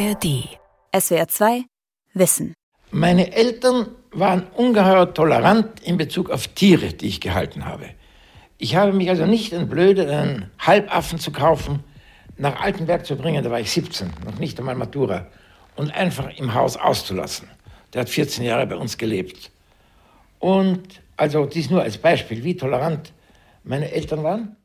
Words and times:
ARD. 0.00 0.48
SWR 0.98 1.28
2 1.28 1.64
Wissen. 2.14 2.54
Meine 2.90 3.34
Eltern 3.34 3.88
waren 4.12 4.44
ungeheuer 4.56 5.12
tolerant 5.12 5.80
in 5.80 5.98
Bezug 5.98 6.30
auf 6.30 6.48
Tiere, 6.48 6.94
die 6.94 7.08
ich 7.08 7.20
gehalten 7.20 7.66
habe. 7.66 7.90
Ich 8.56 8.76
habe 8.76 8.94
mich 8.94 9.10
also 9.10 9.26
nicht 9.26 9.52
entblödet, 9.52 10.08
einen 10.08 10.50
Halbaffen 10.58 11.18
zu 11.18 11.32
kaufen, 11.32 11.84
nach 12.38 12.62
Altenberg 12.62 13.04
zu 13.04 13.14
bringen, 13.14 13.44
da 13.44 13.50
war 13.50 13.60
ich 13.60 13.70
17, 13.70 14.10
noch 14.24 14.38
nicht 14.38 14.58
einmal 14.58 14.74
Matura, 14.74 15.26
und 15.76 15.92
einfach 15.94 16.34
im 16.38 16.54
Haus 16.54 16.78
auszulassen. 16.78 17.48
Der 17.92 18.00
hat 18.00 18.08
14 18.08 18.42
Jahre 18.42 18.66
bei 18.66 18.76
uns 18.76 18.96
gelebt. 18.96 19.50
Und 20.38 21.02
also 21.18 21.44
dies 21.44 21.68
nur 21.68 21.82
als 21.82 21.98
Beispiel, 21.98 22.42
wie 22.42 22.56
tolerant 22.56 23.12
meine 23.64 23.92
Eltern 23.92 24.22
waren. 24.22 24.56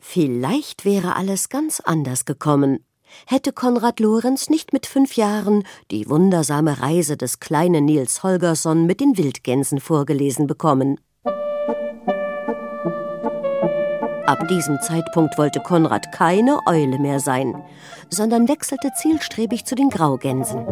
Vielleicht 0.00 0.86
wäre 0.86 1.14
alles 1.16 1.50
ganz 1.50 1.80
anders 1.80 2.24
gekommen, 2.24 2.78
hätte 3.26 3.52
Konrad 3.52 4.00
Lorenz 4.00 4.48
nicht 4.48 4.72
mit 4.72 4.86
fünf 4.86 5.14
Jahren 5.16 5.64
die 5.90 6.08
wundersame 6.08 6.80
Reise 6.80 7.16
des 7.16 7.40
kleinen 7.40 7.84
Nils 7.84 8.22
Holgersson 8.22 8.86
mit 8.86 9.00
den 9.00 9.16
Wildgänsen 9.16 9.80
vorgelesen 9.80 10.46
bekommen. 10.46 10.98
Ab 14.26 14.46
diesem 14.48 14.78
Zeitpunkt 14.80 15.38
wollte 15.38 15.60
Konrad 15.60 16.12
keine 16.12 16.60
Eule 16.66 16.98
mehr 16.98 17.18
sein, 17.18 17.62
sondern 18.10 18.46
wechselte 18.46 18.90
zielstrebig 18.94 19.64
zu 19.64 19.74
den 19.74 19.88
Graugänsen. 19.88 20.66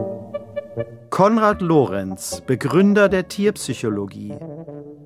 Konrad 1.09 1.63
Lorenz, 1.63 2.43
Begründer 2.47 3.09
der 3.09 3.29
Tierpsychologie 3.29 4.35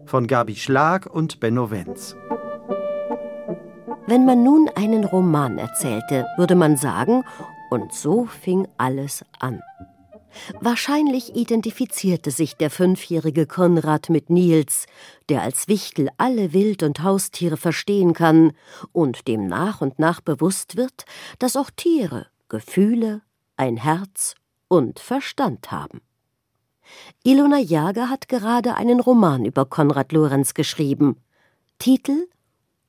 von 0.04 0.26
Gabi 0.26 0.56
Schlag 0.56 1.06
und 1.06 1.38
Benno 1.38 1.70
Wenz. 1.70 2.16
Wenn 4.06 4.24
man 4.24 4.42
nun 4.42 4.68
einen 4.74 5.04
Roman 5.04 5.58
erzählte, 5.58 6.26
würde 6.36 6.54
man 6.54 6.76
sagen, 6.76 7.24
und 7.70 7.92
so 7.92 8.26
fing 8.26 8.66
alles 8.78 9.24
an. 9.38 9.60
Wahrscheinlich 10.60 11.34
identifizierte 11.34 12.30
sich 12.30 12.56
der 12.56 12.70
fünfjährige 12.70 13.46
Konrad 13.46 14.10
mit 14.10 14.30
Nils, 14.30 14.86
der 15.28 15.42
als 15.42 15.68
Wichtel 15.68 16.08
alle 16.18 16.52
Wild- 16.52 16.82
und 16.82 17.02
Haustiere 17.02 17.56
verstehen 17.56 18.12
kann 18.12 18.52
und 18.92 19.28
dem 19.28 19.46
nach 19.46 19.80
und 19.80 19.98
nach 19.98 20.20
bewusst 20.20 20.76
wird, 20.76 21.04
dass 21.38 21.56
auch 21.56 21.70
Tiere 21.70 22.26
Gefühle, 22.48 23.22
ein 23.56 23.76
Herz 23.76 24.34
und 24.68 24.98
Verstand 24.98 25.70
haben. 25.70 26.00
Ilona 27.22 27.58
Jager 27.58 28.08
hat 28.08 28.28
gerade 28.28 28.74
einen 28.74 29.00
Roman 29.00 29.44
über 29.44 29.66
Konrad 29.66 30.12
Lorenz 30.12 30.54
geschrieben. 30.54 31.16
Titel 31.78 32.28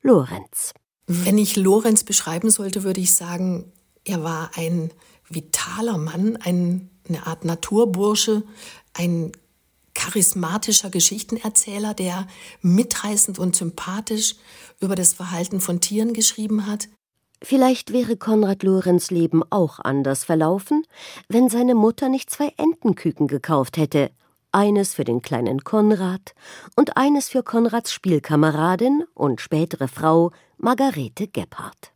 Lorenz. 0.02 0.74
Wenn 1.06 1.38
ich 1.38 1.56
Lorenz 1.56 2.04
beschreiben 2.04 2.50
sollte, 2.50 2.84
würde 2.84 3.00
ich 3.00 3.14
sagen, 3.14 3.72
er 4.04 4.22
war 4.22 4.50
ein 4.56 4.90
vitaler 5.28 5.98
Mann, 5.98 6.36
ein, 6.36 6.90
eine 7.08 7.26
Art 7.26 7.44
Naturbursche, 7.44 8.42
ein 8.94 9.32
charismatischer 9.94 10.90
Geschichtenerzähler, 10.90 11.94
der 11.94 12.26
mitreißend 12.62 13.38
und 13.38 13.56
sympathisch 13.56 14.36
über 14.80 14.94
das 14.94 15.12
Verhalten 15.12 15.60
von 15.60 15.80
Tieren 15.80 16.14
geschrieben 16.14 16.66
hat. 16.66 16.88
Vielleicht 17.42 17.92
wäre 17.92 18.16
Konrad 18.16 18.62
Lorenz 18.62 19.10
Leben 19.10 19.42
auch 19.50 19.80
anders 19.80 20.24
verlaufen, 20.24 20.84
wenn 21.28 21.48
seine 21.48 21.74
Mutter 21.74 22.08
nicht 22.08 22.30
zwei 22.30 22.52
Entenküken 22.56 23.26
gekauft 23.26 23.76
hätte, 23.76 24.10
eines 24.52 24.94
für 24.94 25.04
den 25.04 25.22
kleinen 25.22 25.64
Konrad 25.64 26.34
und 26.76 26.96
eines 26.96 27.28
für 27.28 27.42
Konrads 27.42 27.92
Spielkameradin 27.92 29.04
und 29.14 29.40
spätere 29.40 29.88
Frau 29.88 30.30
Margarete 30.58 31.26
Gebhardt. 31.26 31.92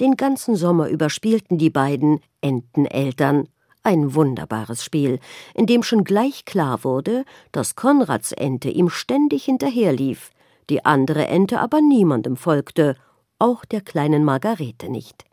Den 0.00 0.16
ganzen 0.16 0.54
Sommer 0.54 0.88
über 0.88 1.10
spielten 1.10 1.58
die 1.58 1.70
beiden 1.70 2.20
Enteneltern 2.42 3.48
ein 3.82 4.14
wunderbares 4.14 4.84
Spiel, 4.84 5.18
in 5.54 5.66
dem 5.66 5.82
schon 5.82 6.04
gleich 6.04 6.44
klar 6.44 6.84
wurde, 6.84 7.24
dass 7.50 7.74
Konrads 7.74 8.32
Ente 8.32 8.68
ihm 8.68 8.90
ständig 8.90 9.44
hinterherlief, 9.44 10.30
die 10.70 10.84
andere 10.84 11.26
Ente 11.26 11.58
aber 11.58 11.80
niemandem 11.80 12.36
folgte, 12.36 12.96
auch 13.38 13.64
der 13.64 13.80
kleinen 13.80 14.24
Margarete 14.24 14.88
nicht. 14.88 15.24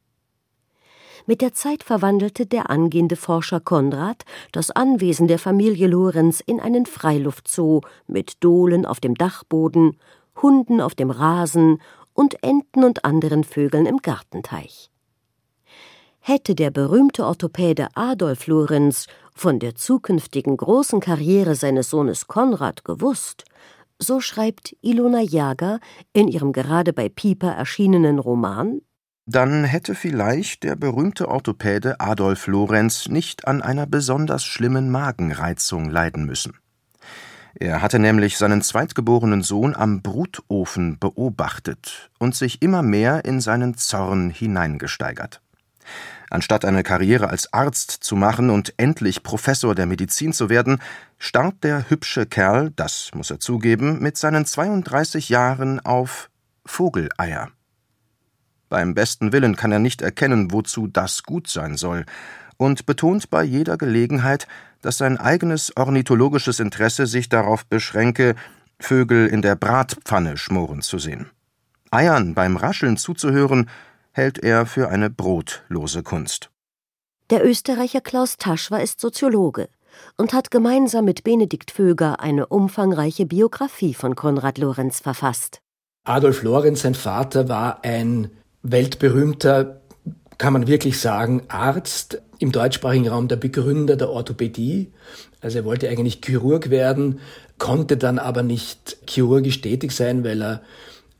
Mit 1.29 1.41
der 1.41 1.53
Zeit 1.53 1.83
verwandelte 1.83 2.47
der 2.47 2.71
angehende 2.71 3.15
Forscher 3.15 3.59
Konrad 3.59 4.25
das 4.51 4.71
Anwesen 4.71 5.27
der 5.27 5.37
Familie 5.37 5.85
Lorenz 5.85 6.41
in 6.43 6.59
einen 6.59 6.87
Freiluftzoo 6.87 7.81
mit 8.07 8.43
Dohlen 8.43 8.83
auf 8.83 8.99
dem 8.99 9.13
Dachboden, 9.13 9.95
Hunden 10.41 10.81
auf 10.81 10.95
dem 10.95 11.11
Rasen 11.11 11.83
und 12.13 12.43
Enten 12.43 12.83
und 12.83 13.05
anderen 13.05 13.43
Vögeln 13.43 13.85
im 13.85 13.97
Gartenteich. 13.97 14.89
Hätte 16.17 16.55
der 16.55 16.71
berühmte 16.71 17.27
Orthopäde 17.27 17.89
Adolf 17.93 18.47
Lorenz 18.47 19.05
von 19.35 19.59
der 19.59 19.75
zukünftigen 19.75 20.57
großen 20.57 20.99
Karriere 20.99 21.53
seines 21.53 21.91
Sohnes 21.91 22.25
Konrad 22.25 22.83
gewusst, 22.83 23.45
so 23.99 24.19
schreibt 24.19 24.75
Ilona 24.81 25.21
Jager 25.21 25.79
in 26.11 26.27
ihrem 26.27 26.53
gerade 26.53 26.91
bei 26.91 27.07
Pieper 27.07 27.51
erschienenen 27.51 28.17
Roman 28.17 28.81
dann 29.29 29.63
hätte 29.63 29.93
vielleicht 29.93 30.63
der 30.63 30.75
berühmte 30.75 31.27
Orthopäde 31.27 31.99
Adolf 31.99 32.47
Lorenz 32.47 33.07
nicht 33.07 33.47
an 33.47 33.61
einer 33.61 33.85
besonders 33.85 34.43
schlimmen 34.43 34.89
Magenreizung 34.89 35.89
leiden 35.89 36.25
müssen. 36.25 36.57
Er 37.53 37.81
hatte 37.81 37.99
nämlich 37.99 38.37
seinen 38.37 38.61
zweitgeborenen 38.61 39.43
Sohn 39.43 39.75
am 39.75 40.01
Brutofen 40.01 40.97
beobachtet 40.97 42.09
und 42.17 42.35
sich 42.35 42.61
immer 42.61 42.81
mehr 42.81 43.25
in 43.25 43.39
seinen 43.39 43.77
Zorn 43.77 44.31
hineingesteigert. 44.31 45.41
Anstatt 46.31 46.65
eine 46.65 46.83
Karriere 46.83 47.29
als 47.29 47.53
Arzt 47.53 47.91
zu 47.91 48.15
machen 48.15 48.49
und 48.49 48.73
endlich 48.77 49.23
Professor 49.23 49.75
der 49.75 49.85
Medizin 49.85 50.33
zu 50.33 50.49
werden, 50.49 50.79
starb 51.17 51.61
der 51.61 51.89
hübsche 51.89 52.25
Kerl, 52.25 52.71
das 52.75 53.11
muss 53.13 53.29
er 53.29 53.39
zugeben, 53.39 53.99
mit 53.99 54.17
seinen 54.17 54.45
32 54.45 55.29
Jahren 55.29 55.79
auf 55.79 56.29
Vogeleier. 56.65 57.49
Beim 58.69 58.93
besten 58.93 59.31
Willen 59.31 59.55
kann 59.55 59.71
er 59.71 59.79
nicht 59.79 60.01
erkennen, 60.01 60.51
wozu 60.51 60.87
das 60.87 61.23
gut 61.23 61.47
sein 61.47 61.75
soll, 61.75 62.05
und 62.57 62.85
betont 62.85 63.29
bei 63.29 63.43
jeder 63.43 63.77
Gelegenheit, 63.77 64.47
dass 64.81 64.97
sein 64.97 65.17
eigenes 65.17 65.75
ornithologisches 65.75 66.59
Interesse 66.59 67.07
sich 67.07 67.29
darauf 67.29 67.65
beschränke, 67.65 68.35
Vögel 68.79 69.27
in 69.27 69.41
der 69.41 69.55
Bratpfanne 69.55 70.37
schmoren 70.37 70.81
zu 70.81 70.99
sehen. 70.99 71.29
Eiern 71.91 72.35
beim 72.35 72.55
Rascheln 72.55 72.97
zuzuhören, 72.97 73.69
hält 74.11 74.37
er 74.39 74.65
für 74.65 74.89
eine 74.89 75.09
brotlose 75.09 76.03
Kunst. 76.03 76.49
Der 77.29 77.45
Österreicher 77.45 78.01
Klaus 78.01 78.37
Taschwer 78.37 78.81
ist 78.81 78.99
Soziologe 78.99 79.69
und 80.17 80.33
hat 80.33 80.51
gemeinsam 80.51 81.05
mit 81.05 81.23
Benedikt 81.23 81.71
Vöger 81.71 82.19
eine 82.19 82.47
umfangreiche 82.47 83.25
Biografie 83.25 83.93
von 83.93 84.15
Konrad 84.15 84.57
Lorenz 84.57 84.99
verfasst. 84.99 85.61
Adolf 86.05 86.43
Lorenz, 86.43 86.81
sein 86.81 86.95
Vater, 86.95 87.49
war 87.49 87.83
ein 87.83 88.31
weltberühmter, 88.63 89.81
kann 90.37 90.53
man 90.53 90.67
wirklich 90.67 90.99
sagen, 90.99 91.43
Arzt 91.47 92.21
im 92.39 92.51
deutschsprachigen 92.51 93.09
Raum, 93.09 93.27
der 93.27 93.35
Begründer 93.35 93.95
der 93.95 94.09
Orthopädie. 94.09 94.91
Also 95.41 95.59
er 95.59 95.65
wollte 95.65 95.89
eigentlich 95.89 96.21
Chirurg 96.23 96.69
werden, 96.69 97.19
konnte 97.57 97.97
dann 97.97 98.19
aber 98.19 98.43
nicht 98.43 98.97
chirurgisch 99.07 99.61
tätig 99.61 99.91
sein, 99.91 100.23
weil 100.23 100.41
er 100.41 100.61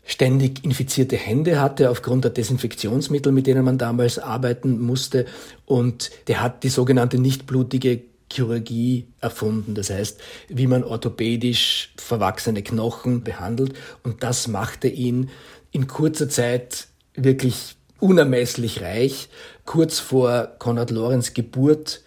ständig 0.05 0.63
infizierte 0.65 1.17
Hände 1.17 1.61
hatte 1.61 1.89
aufgrund 1.89 2.23
der 2.23 2.31
Desinfektionsmittel, 2.31 3.31
mit 3.31 3.45
denen 3.45 3.63
man 3.63 3.77
damals 3.77 4.17
arbeiten 4.17 4.79
musste. 4.79 5.25
Und 5.65 6.09
der 6.27 6.41
hat 6.41 6.63
die 6.63 6.69
sogenannte 6.69 7.19
nichtblutige 7.19 8.01
Chirurgie 8.31 9.07
erfunden. 9.21 9.75
Das 9.75 9.89
heißt, 9.89 10.19
wie 10.47 10.67
man 10.67 10.83
orthopädisch 10.83 11.93
verwachsene 11.97 12.63
Knochen 12.63 13.23
behandelt. 13.23 13.73
Und 14.03 14.23
das 14.23 14.47
machte 14.47 14.87
ihn 14.87 15.29
in 15.71 15.87
kurzer 15.87 16.29
Zeit 16.29 16.87
wirklich 17.15 17.75
unermesslich 17.99 18.81
reich. 18.81 19.29
Kurz 19.65 19.99
vor 19.99 20.53
Konrad 20.59 20.91
Lorenz 20.91 21.33
Geburt 21.33 22.01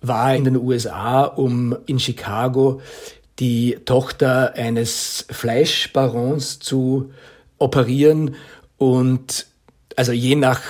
war 0.00 0.30
er 0.30 0.36
in 0.36 0.44
den 0.44 0.56
USA, 0.56 1.24
um 1.24 1.76
in 1.86 1.98
Chicago 1.98 2.80
die 3.38 3.78
Tochter 3.84 4.54
eines 4.54 5.26
Fleischbarons 5.30 6.58
zu 6.58 7.12
operieren 7.58 8.34
und 8.78 9.46
also 9.96 10.12
je 10.12 10.36
nach 10.36 10.60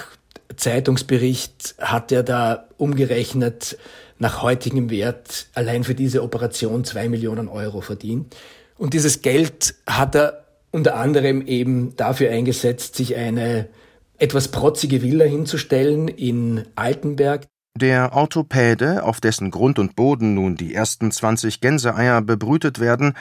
Zeitungsbericht 0.57 1.75
hat 1.79 2.11
er 2.13 2.23
da 2.23 2.69
umgerechnet 2.79 3.79
nach 4.19 4.43
heutigem 4.43 4.91
Wert 4.91 5.47
allein 5.55 5.85
für 5.85 5.95
diese 5.95 6.23
Operation 6.23 6.85
zwei 6.85 7.09
Millionen 7.09 7.49
Euro 7.49 7.81
verdient. 7.81 8.35
Und 8.77 8.95
dieses 8.95 9.23
Geld 9.23 9.75
hat 9.87 10.17
er 10.17 10.48
unter 10.71 10.97
anderem 10.97 11.47
eben 11.47 11.97
dafür 11.97 12.31
eingesetzt, 12.31 12.97
sich 12.97 13.17
eine 13.17 13.69
etwas 14.19 14.49
protzige 14.49 15.03
Villa 15.03 15.25
hinzustellen 15.25 16.09
in 16.09 16.65
Altenberg. 16.75 17.47
Der 17.77 18.13
Orthopäde, 18.13 19.05
auf 19.05 19.21
dessen 19.21 19.51
Grund 19.51 19.79
und 19.79 19.95
Boden 19.95 20.35
nun 20.35 20.57
die 20.57 20.75
ersten 20.75 21.11
20 21.11 21.61
Gänseeier 21.61 22.21
bebrütet 22.23 22.81
werden, 22.81 23.15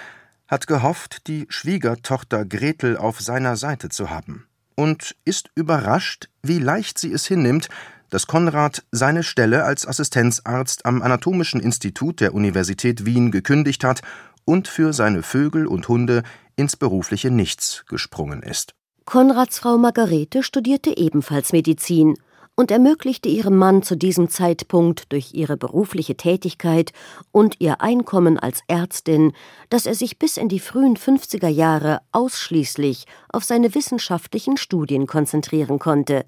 hat 0.47 0.65
gehofft, 0.65 1.27
die 1.27 1.45
Schwiegertochter 1.49 2.45
Gretel 2.45 2.97
auf 2.97 3.21
seiner 3.21 3.55
Seite 3.55 3.89
zu 3.89 4.09
haben 4.09 4.47
und 4.75 5.15
ist 5.25 5.49
überrascht, 5.55 6.29
wie 6.41 6.59
leicht 6.59 6.97
sie 6.97 7.11
es 7.11 7.25
hinnimmt, 7.25 7.67
dass 8.09 8.27
Konrad 8.27 8.83
seine 8.91 9.23
Stelle 9.23 9.65
als 9.65 9.85
Assistenzarzt 9.85 10.85
am 10.85 11.01
Anatomischen 11.01 11.59
Institut 11.59 12.21
der 12.21 12.33
Universität 12.33 13.05
Wien 13.05 13.31
gekündigt 13.31 13.83
hat 13.83 14.01
und 14.45 14.69
für 14.69 14.93
seine 14.93 15.23
Vögel 15.23 15.67
und 15.67 15.87
Hunde 15.89 16.23
ins 16.57 16.75
berufliche 16.75 17.31
Nichts 17.31 17.85
gesprungen 17.87 18.43
ist. 18.43 18.73
Konrads 19.05 19.59
Frau 19.59 19.77
Margarete 19.77 20.43
studierte 20.43 20.97
ebenfalls 20.97 21.53
Medizin 21.53 22.15
und 22.57 22.71
ermöglichte 22.71 23.29
ihrem 23.29 23.55
Mann 23.55 23.83
zu 23.83 23.95
diesem 23.95 24.29
Zeitpunkt 24.29 25.13
durch 25.13 25.33
ihre 25.33 25.55
berufliche 25.55 26.17
Tätigkeit 26.17 26.91
und 27.31 27.55
ihr 27.59 27.81
Einkommen 27.81 28.39
als 28.39 28.61
Ärztin, 28.67 29.31
dass 29.69 29.85
er 29.85 29.93
sich 29.93 30.17
bis 30.17 30.37
in 30.37 30.49
die 30.49 30.59
frühen 30.59 30.97
50er 30.97 31.47
Jahre 31.47 32.01
ausschließlich 32.11 33.05
auf 33.29 33.43
seine 33.43 33.75
wissenschaftlichen 33.75 34.57
Studien 34.57 35.05
konzentrieren 35.05 35.77
konnte. 35.79 36.25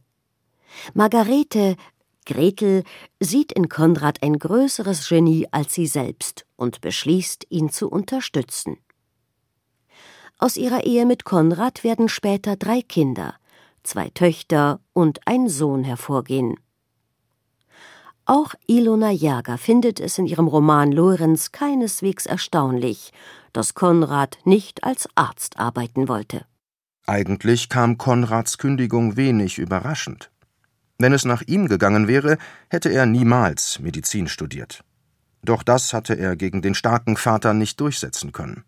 Margarete 0.93 1.75
Gretel 2.27 2.83
sieht 3.19 3.51
in 3.51 3.69
Konrad 3.69 4.21
ein 4.21 4.37
größeres 4.37 5.09
Genie 5.09 5.47
als 5.49 5.73
sie 5.73 5.87
selbst 5.87 6.45
und 6.55 6.79
beschließt, 6.79 7.47
ihn 7.49 7.71
zu 7.71 7.89
unterstützen. 7.89 8.77
Aus 10.41 10.55
ihrer 10.55 10.85
Ehe 10.85 11.05
mit 11.05 11.25
Konrad 11.25 11.83
werden 11.83 12.07
später 12.07 12.55
drei 12.55 12.81
Kinder, 12.81 13.35
zwei 13.83 14.09
Töchter 14.09 14.79
und 14.93 15.19
ein 15.25 15.49
Sohn 15.49 15.83
hervorgehen. 15.83 16.55
Auch 18.23 18.53
Ilona 18.65 19.11
Jager 19.11 19.57
findet 19.57 19.99
es 19.99 20.17
in 20.17 20.27
ihrem 20.27 20.47
Roman 20.47 20.93
Lorenz 20.93 21.51
keineswegs 21.51 22.25
erstaunlich, 22.25 23.11
dass 23.51 23.73
Konrad 23.73 24.37
nicht 24.45 24.85
als 24.85 25.09
Arzt 25.15 25.59
arbeiten 25.59 26.07
wollte. 26.07 26.45
Eigentlich 27.05 27.67
kam 27.67 27.97
Konrads 27.97 28.57
Kündigung 28.57 29.17
wenig 29.17 29.57
überraschend. 29.57 30.31
Wenn 30.99 31.11
es 31.11 31.25
nach 31.25 31.41
ihm 31.47 31.67
gegangen 31.67 32.07
wäre, 32.07 32.37
hätte 32.69 32.89
er 32.89 33.05
niemals 33.05 33.79
Medizin 33.79 34.29
studiert. 34.29 34.85
Doch 35.43 35.63
das 35.63 35.93
hatte 35.93 36.17
er 36.17 36.37
gegen 36.37 36.61
den 36.61 36.75
starken 36.75 37.17
Vater 37.17 37.53
nicht 37.53 37.81
durchsetzen 37.81 38.31
können. 38.31 38.63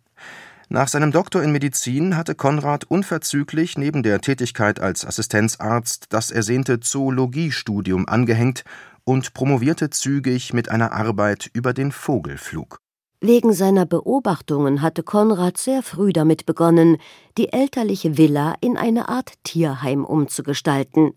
Nach 0.73 0.88
seinem 0.88 1.12
Doktor 1.12 1.44
in 1.44 1.51
Medizin 1.51 2.15
hatte 2.15 2.33
Konrad 2.33 2.85
unverzüglich 2.85 3.77
neben 3.77 4.03
der 4.03 4.21
Tätigkeit 4.21 4.79
als 4.79 5.06
Assistenzarzt 5.06 6.06
das 6.12 6.31
ersehnte 6.31 6.79
Zoologiestudium 6.79 8.07
angehängt 8.07 8.63
und 9.03 9.33
promovierte 9.33 9.89
zügig 9.89 10.53
mit 10.53 10.69
einer 10.69 10.94
Arbeit 10.94 11.50
über 11.51 11.73
den 11.73 11.91
Vogelflug. 11.91 12.77
Wegen 13.19 13.51
seiner 13.51 13.85
Beobachtungen 13.85 14.81
hatte 14.81 15.03
Konrad 15.03 15.57
sehr 15.57 15.83
früh 15.83 16.13
damit 16.13 16.45
begonnen, 16.45 17.00
die 17.38 17.51
elterliche 17.51 18.17
Villa 18.17 18.56
in 18.62 18.77
eine 18.77 19.09
Art 19.09 19.33
Tierheim 19.44 20.06
umzugestalten. 20.06 21.12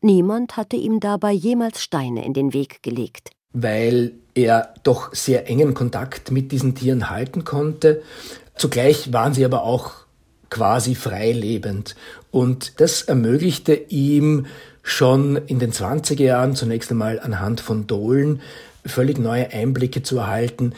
Niemand 0.00 0.56
hatte 0.56 0.74
ihm 0.74 0.98
dabei 0.98 1.30
jemals 1.30 1.80
Steine 1.80 2.24
in 2.24 2.34
den 2.34 2.52
Weg 2.52 2.82
gelegt. 2.82 3.30
Weil 3.52 4.14
er 4.34 4.74
doch 4.82 5.14
sehr 5.14 5.48
engen 5.48 5.74
Kontakt 5.74 6.32
mit 6.32 6.50
diesen 6.50 6.74
Tieren 6.74 7.08
halten 7.08 7.44
konnte 7.44 8.02
Zugleich 8.56 9.12
waren 9.12 9.34
sie 9.34 9.44
aber 9.44 9.62
auch 9.62 9.92
quasi 10.50 10.94
freilebend. 10.94 11.94
Und 12.30 12.80
das 12.80 13.02
ermöglichte 13.02 13.74
ihm 13.74 14.46
schon 14.82 15.36
in 15.36 15.58
den 15.58 15.72
20er 15.72 16.22
Jahren 16.22 16.54
zunächst 16.54 16.90
einmal 16.90 17.20
anhand 17.20 17.60
von 17.60 17.86
Dohlen 17.86 18.40
völlig 18.84 19.18
neue 19.18 19.50
Einblicke 19.52 20.02
zu 20.02 20.18
erhalten 20.18 20.72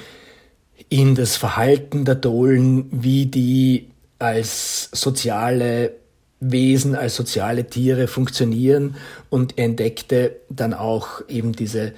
in 0.89 1.15
das 1.15 1.37
Verhalten 1.37 2.05
der 2.05 2.15
Dohlen, 2.15 2.87
wie 2.91 3.27
die 3.27 3.91
als 4.19 4.89
soziale 4.93 5.93
Wesen, 6.41 6.95
als 6.95 7.17
soziale 7.17 7.67
Tiere 7.67 8.07
funktionieren 8.07 8.97
und 9.29 9.59
entdeckte 9.59 10.37
dann 10.49 10.73
auch 10.73 11.23
eben 11.29 11.53
diese 11.53 11.93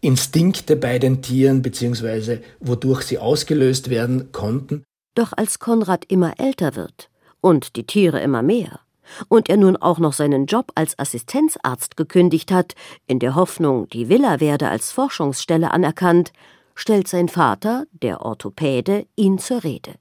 Instinkte 0.00 0.76
bei 0.76 0.98
den 0.98 1.20
Tieren, 1.22 1.60
beziehungsweise 1.60 2.40
wodurch 2.60 3.02
sie 3.02 3.18
ausgelöst 3.18 3.90
werden 3.90 4.32
konnten. 4.32 4.84
Doch 5.14 5.32
als 5.36 5.58
Konrad 5.58 6.04
immer 6.06 6.38
älter 6.38 6.76
wird 6.76 7.10
und 7.40 7.76
die 7.76 7.86
Tiere 7.86 8.20
immer 8.20 8.42
mehr 8.42 8.80
und 9.28 9.48
er 9.48 9.56
nun 9.56 9.76
auch 9.76 9.98
noch 9.98 10.12
seinen 10.12 10.46
Job 10.46 10.72
als 10.74 10.98
Assistenzarzt 10.98 11.96
gekündigt 11.96 12.52
hat, 12.52 12.74
in 13.06 13.18
der 13.18 13.34
Hoffnung, 13.34 13.88
die 13.88 14.08
Villa 14.08 14.40
werde 14.40 14.68
als 14.68 14.92
Forschungsstelle 14.92 15.70
anerkannt, 15.70 16.32
stellt 16.74 17.08
sein 17.08 17.28
Vater, 17.28 17.86
der 17.92 18.22
Orthopäde, 18.22 19.06
ihn 19.16 19.38
zur 19.38 19.64
Rede. 19.64 19.94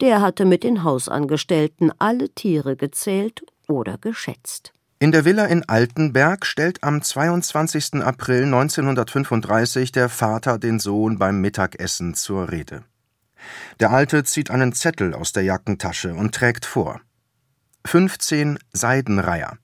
Der 0.00 0.20
hatte 0.20 0.44
mit 0.44 0.64
den 0.64 0.82
Hausangestellten 0.82 1.92
alle 1.98 2.28
Tiere 2.30 2.76
gezählt 2.76 3.44
oder 3.68 3.96
geschätzt. 3.98 4.72
In 4.98 5.12
der 5.12 5.24
Villa 5.24 5.44
in 5.46 5.68
Altenberg 5.68 6.46
stellt 6.46 6.82
am 6.82 7.02
22. 7.02 8.02
April 8.02 8.44
1935 8.44 9.92
der 9.92 10.08
Vater 10.08 10.58
den 10.58 10.78
Sohn 10.78 11.18
beim 11.18 11.40
Mittagessen 11.40 12.14
zur 12.14 12.50
Rede. 12.50 12.84
Der 13.80 13.90
Alte 13.90 14.24
zieht 14.24 14.50
einen 14.50 14.72
Zettel 14.72 15.14
aus 15.14 15.32
der 15.32 15.42
Jackentasche 15.42 16.14
und 16.14 16.34
trägt 16.34 16.64
vor. 16.64 17.00
15 17.86 18.58
Seidenreiher, 18.72 19.58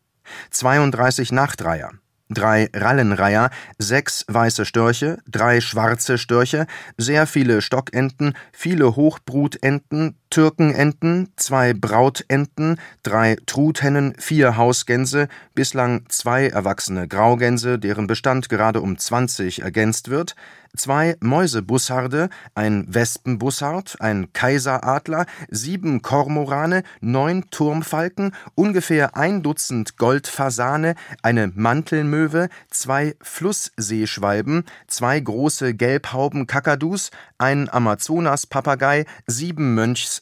32 0.50 1.32
Nachtreiher, 1.32 1.90
drei 2.28 2.70
Rallenreiher, 2.72 3.50
sechs 3.78 4.24
weiße 4.28 4.64
Störche, 4.64 5.18
drei 5.26 5.60
schwarze 5.60 6.18
Störche, 6.18 6.66
sehr 6.96 7.26
viele 7.26 7.62
Stockenten, 7.62 8.34
viele 8.52 8.96
Hochbrutenten, 8.96 10.16
Türkenenten, 10.30 11.32
zwei 11.34 11.74
Brautenten, 11.74 12.78
drei 13.02 13.36
Truthennen, 13.46 14.14
vier 14.16 14.56
Hausgänse, 14.56 15.28
bislang 15.56 16.04
zwei 16.08 16.46
erwachsene 16.46 17.08
Graugänse, 17.08 17.80
deren 17.80 18.06
Bestand 18.06 18.48
gerade 18.48 18.80
um 18.80 18.96
20 18.96 19.62
ergänzt 19.62 20.08
wird, 20.08 20.36
zwei 20.76 21.16
Mäusebussarde, 21.20 22.28
ein 22.54 22.86
Wespenbussard, 22.88 23.96
ein 24.00 24.32
Kaiseradler, 24.32 25.26
sieben 25.48 26.02
Kormorane, 26.02 26.82
neun 27.00 27.50
Turmfalken, 27.50 28.32
ungefähr 28.54 29.16
ein 29.16 29.42
Dutzend 29.42 29.96
Goldfasane, 29.96 30.94
eine 31.22 31.50
Mantelmöwe, 31.54 32.48
zwei 32.70 33.16
Flussseeschwalben, 33.20 34.64
zwei 34.86 35.18
große 35.18 35.74
Gelbhauben-Kakadus, 35.74 37.10
ein 37.38 37.68
Amazonas-Papagei, 37.68 39.06
sieben 39.26 39.74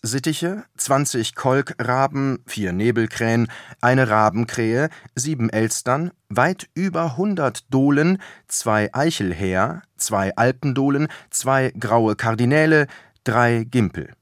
Mönchssittiche, 0.03 0.65
zwanzig 0.77 1.35
Kolkraben, 1.35 2.39
vier 2.47 2.73
Nebelkrähen, 2.73 3.49
eine 3.81 4.09
Rabenkrähe, 4.09 4.91
sieben 5.15 5.51
Elstern, 5.51 6.13
weit 6.29 6.69
über 6.75 7.17
hundert 7.17 7.73
Dohlen, 7.73 8.19
zwei 8.47 8.93
Eichelhäher, 8.95 9.83
zwei 9.97 10.35
Alpendohlen, 10.37 11.09
zwei 11.31 11.73
graue 11.79 12.17
Kardinäle, 12.17 12.87
drei 13.25 13.65
Gimpel. 13.65 14.13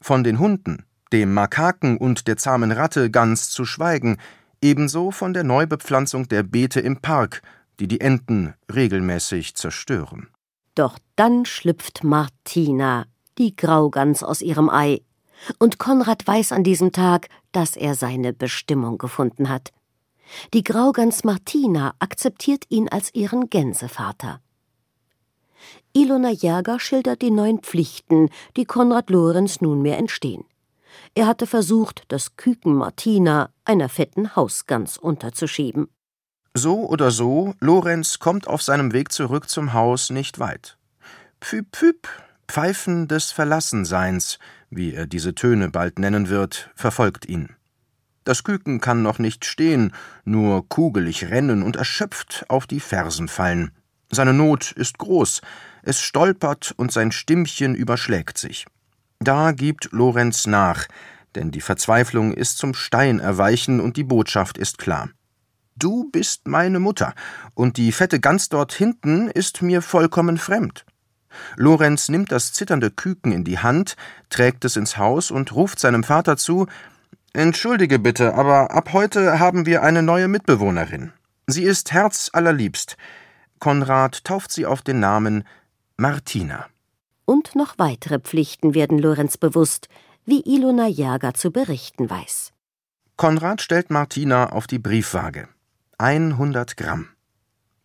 Von 0.00 0.22
den 0.22 0.38
Hunden, 0.38 0.84
dem 1.12 1.32
Makaken 1.32 1.96
und 1.96 2.28
der 2.28 2.36
zahmen 2.36 2.70
Ratte 2.70 3.10
ganz 3.10 3.50
zu 3.50 3.64
schweigen, 3.64 4.18
ebenso 4.60 5.10
von 5.10 5.32
der 5.32 5.44
Neubepflanzung 5.44 6.28
der 6.28 6.42
Beete 6.42 6.80
im 6.80 7.00
Park, 7.00 7.42
die 7.80 7.88
die 7.88 8.00
Enten 8.00 8.54
regelmäßig 8.72 9.54
zerstören. 9.56 10.28
Doch 10.74 10.98
dann 11.16 11.46
schlüpft 11.46 12.04
Martina, 12.04 13.06
die 13.38 13.56
Graugans 13.56 14.22
aus 14.22 14.40
ihrem 14.40 14.70
Ei, 14.70 15.00
und 15.58 15.78
Konrad 15.78 16.26
weiß 16.26 16.52
an 16.52 16.64
diesem 16.64 16.92
Tag, 16.92 17.28
dass 17.52 17.76
er 17.76 17.94
seine 17.94 18.32
Bestimmung 18.32 18.98
gefunden 18.98 19.48
hat. 19.48 19.72
Die 20.54 20.64
Graugans 20.64 21.24
Martina 21.24 21.94
akzeptiert 21.98 22.64
ihn 22.68 22.88
als 22.88 23.14
ihren 23.14 23.48
Gänsevater. 23.48 24.40
Ilona 25.92 26.30
Jäger 26.30 26.78
schildert 26.78 27.22
die 27.22 27.30
neuen 27.30 27.60
Pflichten, 27.60 28.28
die 28.56 28.64
Konrad 28.64 29.10
Lorenz 29.10 29.60
nunmehr 29.60 29.98
entstehen. 29.98 30.44
Er 31.14 31.26
hatte 31.26 31.46
versucht, 31.46 32.04
das 32.08 32.36
Küken 32.36 32.74
Martina 32.74 33.50
einer 33.64 33.88
fetten 33.88 34.36
Hausgans 34.36 34.98
unterzuschieben. 34.98 35.88
So 36.54 36.88
oder 36.88 37.10
so, 37.10 37.54
Lorenz 37.60 38.18
kommt 38.18 38.46
auf 38.46 38.62
seinem 38.62 38.92
Weg 38.92 39.12
zurück 39.12 39.48
zum 39.48 39.72
Haus 39.72 40.10
nicht 40.10 40.38
weit. 40.38 40.78
Püp, 41.40 41.70
püp, 41.70 42.08
Pfeifen 42.48 43.08
des 43.08 43.30
Verlassenseins, 43.30 44.38
wie 44.70 44.94
er 44.94 45.06
diese 45.06 45.34
Töne 45.34 45.70
bald 45.70 45.98
nennen 45.98 46.28
wird, 46.28 46.70
verfolgt 46.74 47.26
ihn. 47.26 47.50
Das 48.24 48.42
Küken 48.42 48.80
kann 48.80 49.02
noch 49.02 49.18
nicht 49.18 49.44
stehen, 49.44 49.92
nur 50.24 50.68
kugelig 50.68 51.30
rennen 51.30 51.62
und 51.62 51.76
erschöpft 51.76 52.44
auf 52.48 52.66
die 52.66 52.80
Fersen 52.80 53.28
fallen. 53.28 53.70
Seine 54.10 54.32
Not 54.32 54.72
ist 54.72 54.98
groß, 54.98 55.40
es 55.82 56.00
stolpert 56.00 56.74
und 56.76 56.90
sein 56.90 57.12
Stimmchen 57.12 57.74
überschlägt 57.74 58.38
sich. 58.38 58.66
Da 59.20 59.52
gibt 59.52 59.88
Lorenz 59.92 60.46
nach, 60.46 60.86
denn 61.36 61.50
die 61.50 61.60
Verzweiflung 61.60 62.32
ist 62.32 62.58
zum 62.58 62.74
Stein 62.74 63.20
erweichen 63.20 63.80
und 63.80 63.96
die 63.96 64.04
Botschaft 64.04 64.58
ist 64.58 64.78
klar. 64.78 65.10
Du 65.76 66.10
bist 66.10 66.48
meine 66.48 66.80
Mutter, 66.80 67.14
und 67.54 67.76
die 67.76 67.92
fette 67.92 68.18
Gans 68.18 68.48
dort 68.48 68.72
hinten 68.72 69.28
ist 69.28 69.60
mir 69.60 69.82
vollkommen 69.82 70.38
fremd. 70.38 70.86
Lorenz 71.56 72.08
nimmt 72.08 72.32
das 72.32 72.52
zitternde 72.52 72.90
Küken 72.90 73.32
in 73.32 73.44
die 73.44 73.58
Hand, 73.58 73.96
trägt 74.30 74.64
es 74.64 74.76
ins 74.76 74.96
Haus 74.96 75.30
und 75.30 75.54
ruft 75.54 75.78
seinem 75.78 76.04
Vater 76.04 76.36
zu 76.36 76.66
Entschuldige 77.32 77.98
bitte, 77.98 78.34
aber 78.34 78.70
ab 78.70 78.94
heute 78.94 79.38
haben 79.38 79.66
wir 79.66 79.82
eine 79.82 80.02
neue 80.02 80.26
Mitbewohnerin. 80.26 81.12
Sie 81.46 81.64
ist 81.64 81.92
herzallerliebst. 81.92 82.96
Konrad 83.58 84.24
tauft 84.24 84.50
sie 84.52 84.64
auf 84.64 84.80
den 84.80 85.00
Namen 85.00 85.44
Martina. 85.98 86.66
Und 87.26 87.54
noch 87.54 87.78
weitere 87.78 88.20
Pflichten 88.20 88.74
werden 88.74 88.98
Lorenz 88.98 89.36
bewusst, 89.36 89.88
wie 90.24 90.40
Ilona 90.46 90.88
Jager 90.88 91.34
zu 91.34 91.50
berichten 91.50 92.08
weiß. 92.08 92.52
Konrad 93.16 93.60
stellt 93.60 93.90
Martina 93.90 94.50
auf 94.50 94.66
die 94.66 94.78
Briefwaage. 94.78 95.48
100 95.98 96.76
Gramm. 96.76 97.08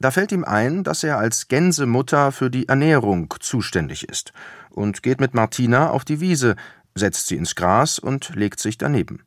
Da 0.02 0.10
fällt 0.10 0.32
ihm 0.32 0.44
ein, 0.44 0.84
dass 0.84 1.04
er 1.04 1.20
als 1.20 1.48
Gänsemutter 1.48 2.32
für 2.32 2.50
die 2.50 2.68
Ernährung 2.68 3.32
zuständig 3.40 4.10
ist 4.10 4.34
und 4.72 5.04
geht 5.04 5.22
mit 5.22 5.36
Martina 5.36 5.92
auf 5.92 6.04
die 6.06 6.20
Wiese, 6.20 6.56
setzt 6.96 7.28
sie 7.28 7.36
ins 7.36 7.54
Gras 7.54 8.00
und 8.00 8.34
legt 8.34 8.60
sich 8.60 8.80
daneben. 8.80 9.24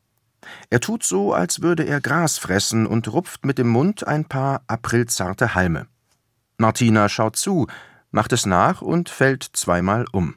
Er 0.69 0.81
tut 0.81 1.03
so, 1.03 1.33
als 1.33 1.61
würde 1.61 1.83
er 1.83 2.01
Gras 2.01 2.37
fressen 2.37 2.85
und 2.87 3.07
rupft 3.13 3.45
mit 3.45 3.57
dem 3.57 3.69
Mund 3.69 4.05
ein 4.05 4.25
paar 4.25 4.63
aprilzarte 4.67 5.55
Halme. 5.55 5.87
Martina 6.57 7.07
schaut 7.07 7.37
zu, 7.37 7.67
macht 8.11 8.33
es 8.33 8.45
nach 8.45 8.81
und 8.81 9.07
fällt 9.07 9.43
zweimal 9.53 10.05
um. 10.11 10.35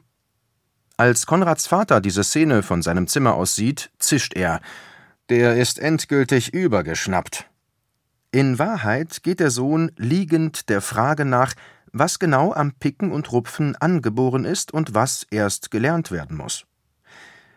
Als 0.95 1.25
Konrads 1.25 1.67
Vater 1.67 1.99
diese 1.99 2.23
Szene 2.23 2.63
von 2.63 2.81
seinem 2.81 3.07
Zimmer 3.07 3.35
aus 3.35 3.55
sieht, 3.55 3.91
zischt 3.99 4.35
er. 4.35 4.61
Der 5.27 5.57
ist 5.57 5.79
endgültig 5.79 6.53
übergeschnappt. 6.53 7.49
In 8.31 8.59
Wahrheit 8.59 9.23
geht 9.23 9.39
der 9.39 9.49
Sohn 9.49 9.91
liegend 9.97 10.69
der 10.69 10.81
Frage 10.81 11.25
nach, 11.25 11.55
was 11.91 12.19
genau 12.19 12.53
am 12.53 12.73
Picken 12.73 13.11
und 13.11 13.31
Rupfen 13.31 13.75
angeboren 13.75 14.45
ist 14.45 14.71
und 14.71 14.93
was 14.93 15.25
erst 15.31 15.71
gelernt 15.71 16.11
werden 16.11 16.37
muss. 16.37 16.67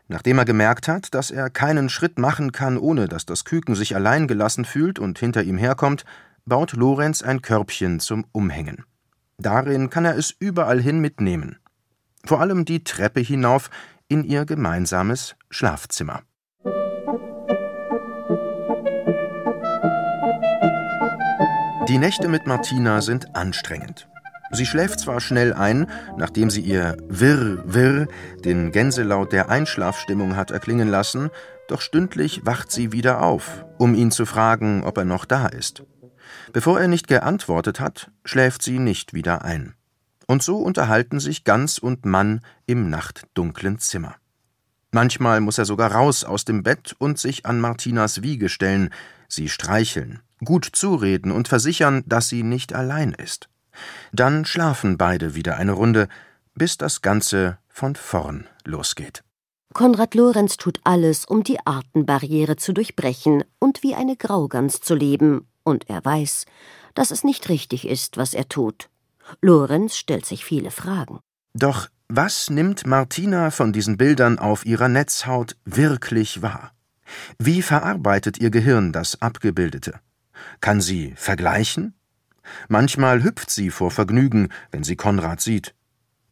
Nachdem 0.09 0.39
er 0.39 0.47
gemerkt 0.47 0.89
hat, 0.89 1.13
dass 1.13 1.31
er 1.31 1.51
keinen 1.51 1.91
Schritt 1.91 2.19
machen 2.19 2.53
kann, 2.53 2.79
ohne 2.79 3.07
dass 3.07 3.27
das 3.27 3.45
Küken 3.45 3.75
sich 3.75 3.95
allein 3.95 4.27
gelassen 4.27 4.65
fühlt 4.65 4.99
und 4.99 5.19
hinter 5.19 5.43
ihm 5.43 5.59
herkommt, 5.59 6.07
baut 6.47 6.73
Lorenz 6.73 7.23
ein 7.23 7.43
Körbchen 7.43 8.01
zum 8.01 8.25
Umhängen. 8.33 8.85
Darin 9.37 9.91
kann 9.91 10.07
er 10.07 10.17
es 10.17 10.31
überall 10.31 10.81
hin 10.81 11.01
mitnehmen. 11.01 11.59
Vor 12.25 12.41
allem 12.41 12.65
die 12.65 12.83
Treppe 12.83 13.21
hinauf 13.21 13.69
in 14.09 14.25
ihr 14.25 14.47
gemeinsames 14.47 15.37
Schlafzimmer. 15.51 16.23
Die 21.89 21.99
Nächte 21.99 22.29
mit 22.29 22.47
Martina 22.47 23.03
sind 23.03 23.35
anstrengend. 23.35 24.09
Sie 24.53 24.67
schläft 24.67 25.01
zwar 25.01 25.21
schnell 25.21 25.53
ein, 25.53 25.89
nachdem 26.17 26.49
sie 26.49 26.61
ihr 26.61 26.97
Wirr, 27.09 27.63
Wirr, 27.65 28.07
den 28.45 28.71
Gänselaut 28.71 29.33
der 29.33 29.49
Einschlafstimmung 29.49 30.37
hat 30.37 30.53
erklingen 30.53 30.89
lassen, 30.89 31.31
doch 31.69 31.81
stündlich 31.81 32.47
wacht 32.47 32.71
sie 32.71 32.93
wieder 32.93 33.23
auf, 33.23 33.65
um 33.79 33.95
ihn 33.95 34.13
zu 34.13 34.27
fragen, 34.27 34.85
ob 34.85 34.97
er 34.97 35.05
noch 35.05 35.25
da 35.25 35.47
ist. 35.47 35.83
Bevor 36.53 36.81
er 36.81 36.87
nicht 36.87 37.09
geantwortet 37.09 37.81
hat, 37.81 38.11
schläft 38.25 38.63
sie 38.63 38.79
nicht 38.79 39.13
wieder 39.13 39.45
ein. 39.45 39.75
Und 40.27 40.43
so 40.43 40.59
unterhalten 40.59 41.19
sich 41.19 41.43
Gans 41.43 41.81
und 41.81 42.07
Mann 42.07 42.43
im 42.67 42.91
nachtdunklen 42.91 43.79
Zimmer. 43.79 44.15
Manchmal 44.93 45.41
muss 45.41 45.59
er 45.59 45.65
sogar 45.65 45.93
raus 45.93 46.23
aus 46.23 46.45
dem 46.45 46.63
Bett 46.63 46.95
und 46.99 47.19
sich 47.19 47.47
an 47.47 47.59
Martinas 47.61 48.23
Wiege 48.23 48.49
stellen, 48.49 48.91
sie 49.27 49.49
streicheln, 49.49 50.21
gut 50.45 50.69
zureden 50.73 51.33
und 51.33 51.49
versichern, 51.49 52.03
dass 52.07 52.29
sie 52.29 52.43
nicht 52.43 52.75
allein 52.75 53.13
ist. 53.13 53.49
Dann 54.13 54.45
schlafen 54.45 54.99
beide 54.99 55.35
wieder 55.35 55.57
eine 55.57 55.73
Runde, 55.73 56.09
bis 56.55 56.77
das 56.77 57.03
Ganze 57.03 57.59
von 57.69 57.97
vorn 57.97 58.47
losgeht. 58.65 59.23
Konrad 59.73 60.15
Lorenz 60.15 60.59
tut 60.59 60.81
alles, 60.85 61.25
um 61.25 61.43
die 61.43 61.59
Artenbarriere 61.65 62.57
zu 62.57 62.75
durchbrechen 62.75 63.45
und 63.59 63.83
wie 63.83 63.95
eine 63.95 64.17
Graugans 64.17 64.81
zu 64.81 64.95
leben, 64.95 65.47
und 65.65 65.89
er 65.89 66.05
weiß, 66.05 66.45
dass 66.95 67.11
es 67.11 67.25
nicht 67.25 67.49
richtig 67.49 67.87
ist, 67.87 68.17
was 68.17 68.35
er 68.35 68.49
tut. 68.49 68.91
Lorenz 69.41 69.97
stellt 69.97 70.27
sich 70.27 70.45
viele 70.45 70.71
Fragen. 70.71 71.21
Doch 71.55 71.89
was 72.09 72.51
nimmt 72.51 72.87
Martina 72.87 73.51
von 73.51 73.73
diesen 73.73 73.97
Bildern 73.97 74.39
auf 74.39 74.67
ihrer 74.67 74.89
Netzhaut 74.89 75.57
wirklich 75.65 76.43
wahr? 76.43 76.73
Wie 77.39 77.63
verarbeitet 77.63 78.39
ihr 78.39 78.51
Gehirn 78.51 78.93
das 78.93 79.23
Abgebildete? 79.23 80.01
Kann 80.61 80.81
sie 80.81 81.15
vergleichen? 81.17 81.95
Manchmal 82.69 83.23
hüpft 83.23 83.51
sie 83.51 83.71
vor 83.71 83.91
Vergnügen, 83.91 84.49
wenn 84.71 84.85
sie 84.85 84.97
Konrad 84.97 85.41
sieht. 85.41 85.75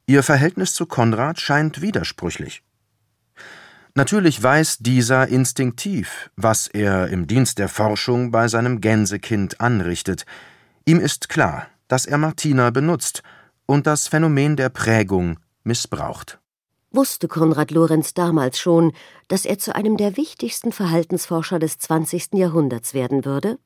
Ihr 0.06 0.22
Verhältnis 0.22 0.74
zu 0.74 0.86
Konrad 0.86 1.40
scheint 1.40 1.82
widersprüchlich. 1.82 2.62
Natürlich 3.94 4.42
weiß 4.42 4.78
dieser 4.78 5.28
instinktiv, 5.28 6.30
was 6.36 6.68
er 6.68 7.08
im 7.08 7.26
Dienst 7.26 7.58
der 7.58 7.68
Forschung 7.68 8.30
bei 8.30 8.48
seinem 8.48 8.80
Gänsekind 8.80 9.60
anrichtet. 9.60 10.26
Ihm 10.84 11.00
ist 11.00 11.28
klar, 11.28 11.66
dass 11.88 12.06
er 12.06 12.18
Martina 12.18 12.70
benutzt 12.70 13.22
und 13.66 13.86
das 13.86 14.08
Phänomen 14.08 14.56
der 14.56 14.68
Prägung 14.68 15.38
missbraucht. 15.64 16.38
Wusste 16.92 17.28
Konrad 17.28 17.70
Lorenz 17.70 18.14
damals 18.14 18.58
schon, 18.58 18.92
dass 19.28 19.44
er 19.44 19.58
zu 19.58 19.74
einem 19.74 19.96
der 19.96 20.16
wichtigsten 20.16 20.72
Verhaltensforscher 20.72 21.60
des 21.60 21.78
20. 21.78 22.34
Jahrhunderts 22.34 22.94
werden 22.94 23.24
würde? 23.24 23.58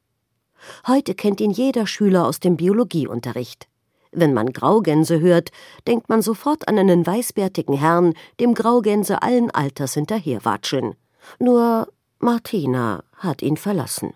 Heute 0.86 1.14
kennt 1.14 1.40
ihn 1.40 1.50
jeder 1.50 1.86
Schüler 1.86 2.26
aus 2.26 2.40
dem 2.40 2.56
Biologieunterricht. 2.56 3.68
Wenn 4.12 4.32
man 4.32 4.52
Graugänse 4.52 5.20
hört, 5.20 5.50
denkt 5.86 6.08
man 6.08 6.22
sofort 6.22 6.68
an 6.68 6.78
einen 6.78 7.06
weißbärtigen 7.06 7.76
Herrn, 7.76 8.14
dem 8.40 8.54
Graugänse 8.54 9.22
allen 9.22 9.50
Alters 9.50 9.94
hinterherwatscheln. 9.94 10.94
Nur 11.38 11.88
Martina 12.20 13.02
hat 13.16 13.42
ihn 13.42 13.56
verlassen. 13.56 14.14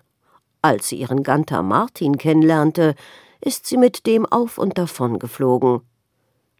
Als 0.62 0.88
sie 0.88 0.96
ihren 0.96 1.22
Ganter 1.22 1.62
Martin 1.62 2.16
kennenlernte, 2.16 2.94
ist 3.40 3.66
sie 3.66 3.76
mit 3.76 4.06
dem 4.06 4.26
auf 4.26 4.58
und 4.58 4.78
davon 4.78 5.18
geflogen. 5.18 5.80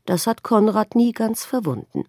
Das 0.06 0.26
hat 0.26 0.42
Konrad 0.42 0.94
nie 0.94 1.12
ganz 1.12 1.44
verwunden. 1.44 2.04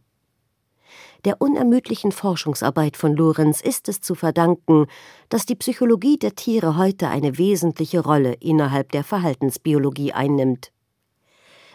Der 1.26 1.42
unermüdlichen 1.42 2.14
Forschungsarbeit 2.14 2.96
von 2.96 3.16
Lorenz 3.16 3.60
ist 3.60 3.90
es 3.90 4.00
zu 4.00 4.16
verdanken, 4.16 4.88
dass 5.28 5.46
die 5.46 5.56
Psychologie 5.56 6.18
der 6.18 6.36
Tiere 6.36 6.78
heute 6.78 7.10
eine 7.10 7.38
wesentliche 7.38 8.00
Rolle 8.00 8.34
innerhalb 8.40 8.92
der 8.94 9.04
Verhaltensbiologie 9.04 10.14
einnimmt. 10.14 10.72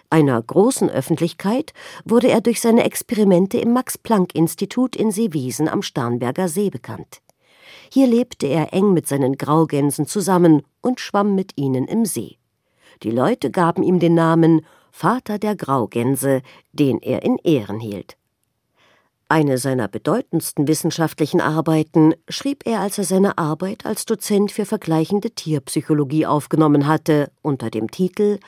Einer 0.09 0.41
großen 0.41 0.89
Öffentlichkeit 0.89 1.73
wurde 2.05 2.29
er 2.29 2.41
durch 2.41 2.61
seine 2.61 2.85
Experimente 2.85 3.59
im 3.59 3.73
Max-Planck-Institut 3.73 4.97
in 4.97 5.11
Seewiesen 5.11 5.69
am 5.69 5.83
Starnberger 5.83 6.49
See 6.49 6.71
bekannt. 6.71 7.21
Hier 7.93 8.07
lebte 8.07 8.47
er 8.47 8.73
eng 8.73 8.95
mit 8.95 9.07
seinen 9.07 9.37
Graugänsen 9.37 10.07
zusammen 10.07 10.63
und 10.81 11.01
schwamm 11.01 11.35
mit 11.35 11.53
ihnen 11.57 11.87
im 11.87 12.05
See. 12.05 12.39
Die 13.03 13.11
Leute 13.11 13.51
gaben 13.51 13.83
ihm 13.83 13.99
den 13.99 14.15
Namen 14.15 14.65
Vater 14.91 15.39
der 15.39 15.57
Graugänse, 15.57 16.43
den 16.73 17.01
er 17.01 17.23
in 17.23 17.37
Ehren 17.39 17.81
hielt. 17.81 18.17
Eine 19.35 19.59
seiner 19.59 19.89
bedeutendsten 19.89 20.69
wissenschaftlichen 20.69 21.41
Arbeiten 21.41 22.15
schrieb 22.29 22.69
er, 22.69 22.79
als 22.79 22.99
er 22.99 23.05
seine 23.05 23.37
Arbeit 23.37 23.85
als 23.85 24.07
Dozent 24.07 24.53
für 24.53 24.65
vergleichende 24.65 25.33
Tierpsychologie 25.33 26.25
aufgenommen 26.25 26.87
hatte, 26.87 27.33
unter 27.43 27.69
dem 27.69 27.91
Titel 27.91 28.39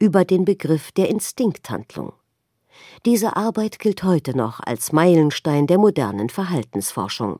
Über 0.00 0.24
den 0.24 0.44
Begriff 0.44 0.90
der 0.90 1.10
Instinkthandlung. 1.10 2.12
Diese 3.06 3.36
Arbeit 3.36 3.78
gilt 3.78 4.02
heute 4.02 4.36
noch 4.36 4.58
als 4.58 4.90
Meilenstein 4.90 5.68
der 5.68 5.78
modernen 5.78 6.28
Verhaltensforschung. 6.28 7.38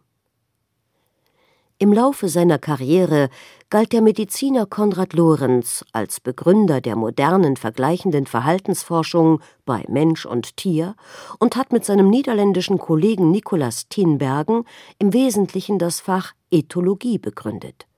Im 1.82 1.92
Laufe 1.92 2.28
seiner 2.28 2.60
Karriere 2.60 3.28
galt 3.68 3.92
der 3.92 4.02
Mediziner 4.02 4.66
Konrad 4.66 5.14
Lorenz 5.14 5.84
als 5.90 6.20
Begründer 6.20 6.80
der 6.80 6.94
modernen 6.94 7.56
vergleichenden 7.56 8.26
Verhaltensforschung 8.26 9.40
bei 9.64 9.84
Mensch 9.88 10.24
und 10.24 10.56
Tier 10.56 10.94
und 11.40 11.56
hat 11.56 11.72
mit 11.72 11.84
seinem 11.84 12.08
niederländischen 12.08 12.78
Kollegen 12.78 13.32
Nicolas 13.32 13.88
Tinbergen 13.88 14.62
im 15.00 15.12
Wesentlichen 15.12 15.80
das 15.80 15.98
Fach 15.98 16.34
Ethologie 16.52 17.18
begründet. 17.18 17.88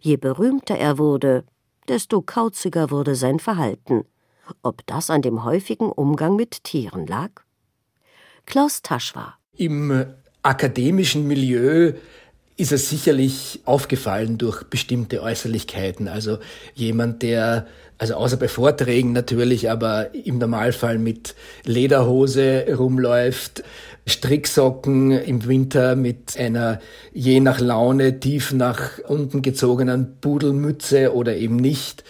Je 0.00 0.16
berühmter 0.16 0.76
er 0.76 0.96
wurde, 0.96 1.42
desto 1.88 2.22
kauziger 2.22 2.92
wurde 2.92 3.16
sein 3.16 3.40
Verhalten. 3.40 4.04
Ob 4.62 4.86
das 4.86 5.10
an 5.10 5.22
dem 5.22 5.42
häufigen 5.42 5.90
Umgang 5.90 6.36
mit 6.36 6.62
Tieren 6.62 7.08
lag? 7.08 7.32
Klaus 8.46 8.82
Tasch 8.82 9.16
war. 9.16 9.40
Im 9.56 10.06
akademischen 10.42 11.26
Milieu 11.26 11.94
ist 12.60 12.72
es 12.72 12.90
sicherlich 12.90 13.60
aufgefallen 13.64 14.36
durch 14.36 14.64
bestimmte 14.64 15.22
Äußerlichkeiten. 15.22 16.08
Also 16.08 16.38
jemand, 16.74 17.22
der, 17.22 17.66
also 17.96 18.14
außer 18.14 18.36
bei 18.36 18.48
Vorträgen 18.48 19.12
natürlich, 19.12 19.70
aber 19.70 20.14
im 20.14 20.36
Normalfall 20.36 20.98
mit 20.98 21.34
Lederhose 21.64 22.66
rumläuft, 22.76 23.64
Stricksocken 24.06 25.10
im 25.12 25.46
Winter 25.48 25.96
mit 25.96 26.36
einer 26.36 26.80
je 27.14 27.40
nach 27.40 27.60
Laune 27.60 28.20
tief 28.20 28.52
nach 28.52 28.98
unten 29.08 29.40
gezogenen 29.40 30.16
Pudelmütze 30.20 31.14
oder 31.14 31.36
eben 31.36 31.56
nicht. 31.56 32.04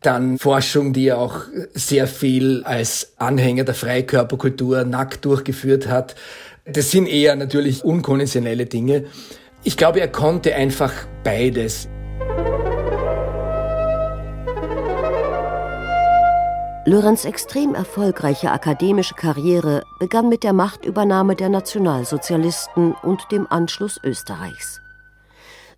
Dann 0.00 0.38
Forschung, 0.38 0.94
die 0.94 1.08
er 1.08 1.18
auch 1.18 1.42
sehr 1.74 2.06
viel 2.06 2.62
als 2.64 3.12
Anhänger 3.18 3.64
der 3.64 3.74
Freikörperkultur 3.74 4.84
nackt 4.84 5.26
durchgeführt 5.26 5.88
hat. 5.88 6.14
Das 6.64 6.90
sind 6.90 7.06
eher 7.06 7.36
natürlich 7.36 7.84
unkonventionelle 7.84 8.64
Dinge. 8.64 9.04
Ich 9.62 9.76
glaube, 9.76 10.00
er 10.00 10.08
konnte 10.08 10.54
einfach 10.54 10.92
beides. 11.22 11.88
Lorenz 16.86 17.26
extrem 17.26 17.74
erfolgreiche 17.74 18.50
akademische 18.50 19.14
Karriere 19.14 19.82
begann 19.98 20.30
mit 20.30 20.42
der 20.44 20.54
Machtübernahme 20.54 21.36
der 21.36 21.50
Nationalsozialisten 21.50 22.94
und 23.02 23.30
dem 23.30 23.46
Anschluss 23.50 24.00
Österreichs. 24.02 24.80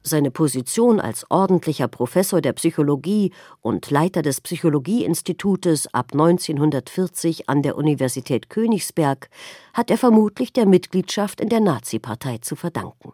Seine 0.04 0.30
Position 0.30 1.00
als 1.00 1.28
ordentlicher 1.28 1.88
Professor 1.88 2.40
der 2.40 2.52
Psychologie 2.52 3.32
und 3.60 3.90
Leiter 3.90 4.22
des 4.22 4.40
Psychologieinstitutes 4.40 5.92
ab 5.92 6.12
1940 6.12 7.48
an 7.48 7.62
der 7.62 7.76
Universität 7.76 8.48
Königsberg 8.48 9.28
hat 9.74 9.90
er 9.90 9.98
vermutlich 9.98 10.52
der 10.52 10.66
Mitgliedschaft 10.66 11.40
in 11.40 11.48
der 11.48 11.60
Nazi-Partei 11.60 12.38
zu 12.38 12.56
verdanken. 12.56 13.12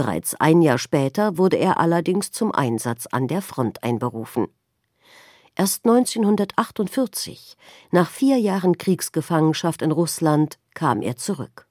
Bereits 0.00 0.34
ein 0.36 0.62
Jahr 0.62 0.78
später 0.78 1.36
wurde 1.36 1.58
er 1.58 1.78
allerdings 1.78 2.32
zum 2.32 2.52
Einsatz 2.52 3.06
an 3.06 3.28
der 3.28 3.42
Front 3.42 3.84
einberufen. 3.84 4.48
Erst 5.54 5.84
1948, 5.84 7.54
nach 7.90 8.08
vier 8.08 8.38
Jahren 8.38 8.78
Kriegsgefangenschaft 8.78 9.82
in 9.82 9.92
Russland, 9.92 10.58
kam 10.72 11.02
er 11.02 11.16
zurück. 11.16 11.66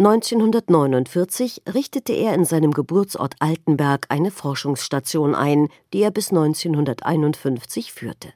1949 0.00 1.62
richtete 1.72 2.12
er 2.12 2.34
in 2.34 2.44
seinem 2.44 2.72
Geburtsort 2.72 3.36
Altenberg 3.38 4.06
eine 4.08 4.32
Forschungsstation 4.32 5.36
ein, 5.36 5.68
die 5.92 6.02
er 6.02 6.10
bis 6.10 6.30
1951 6.30 7.92
führte. 7.92 8.32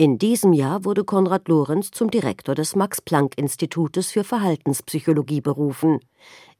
In 0.00 0.16
diesem 0.16 0.54
Jahr 0.54 0.86
wurde 0.86 1.04
Konrad 1.04 1.46
Lorenz 1.48 1.90
zum 1.90 2.10
Direktor 2.10 2.54
des 2.54 2.74
Max-Planck-Institutes 2.74 4.10
für 4.10 4.24
Verhaltenspsychologie 4.24 5.42
berufen, 5.42 6.00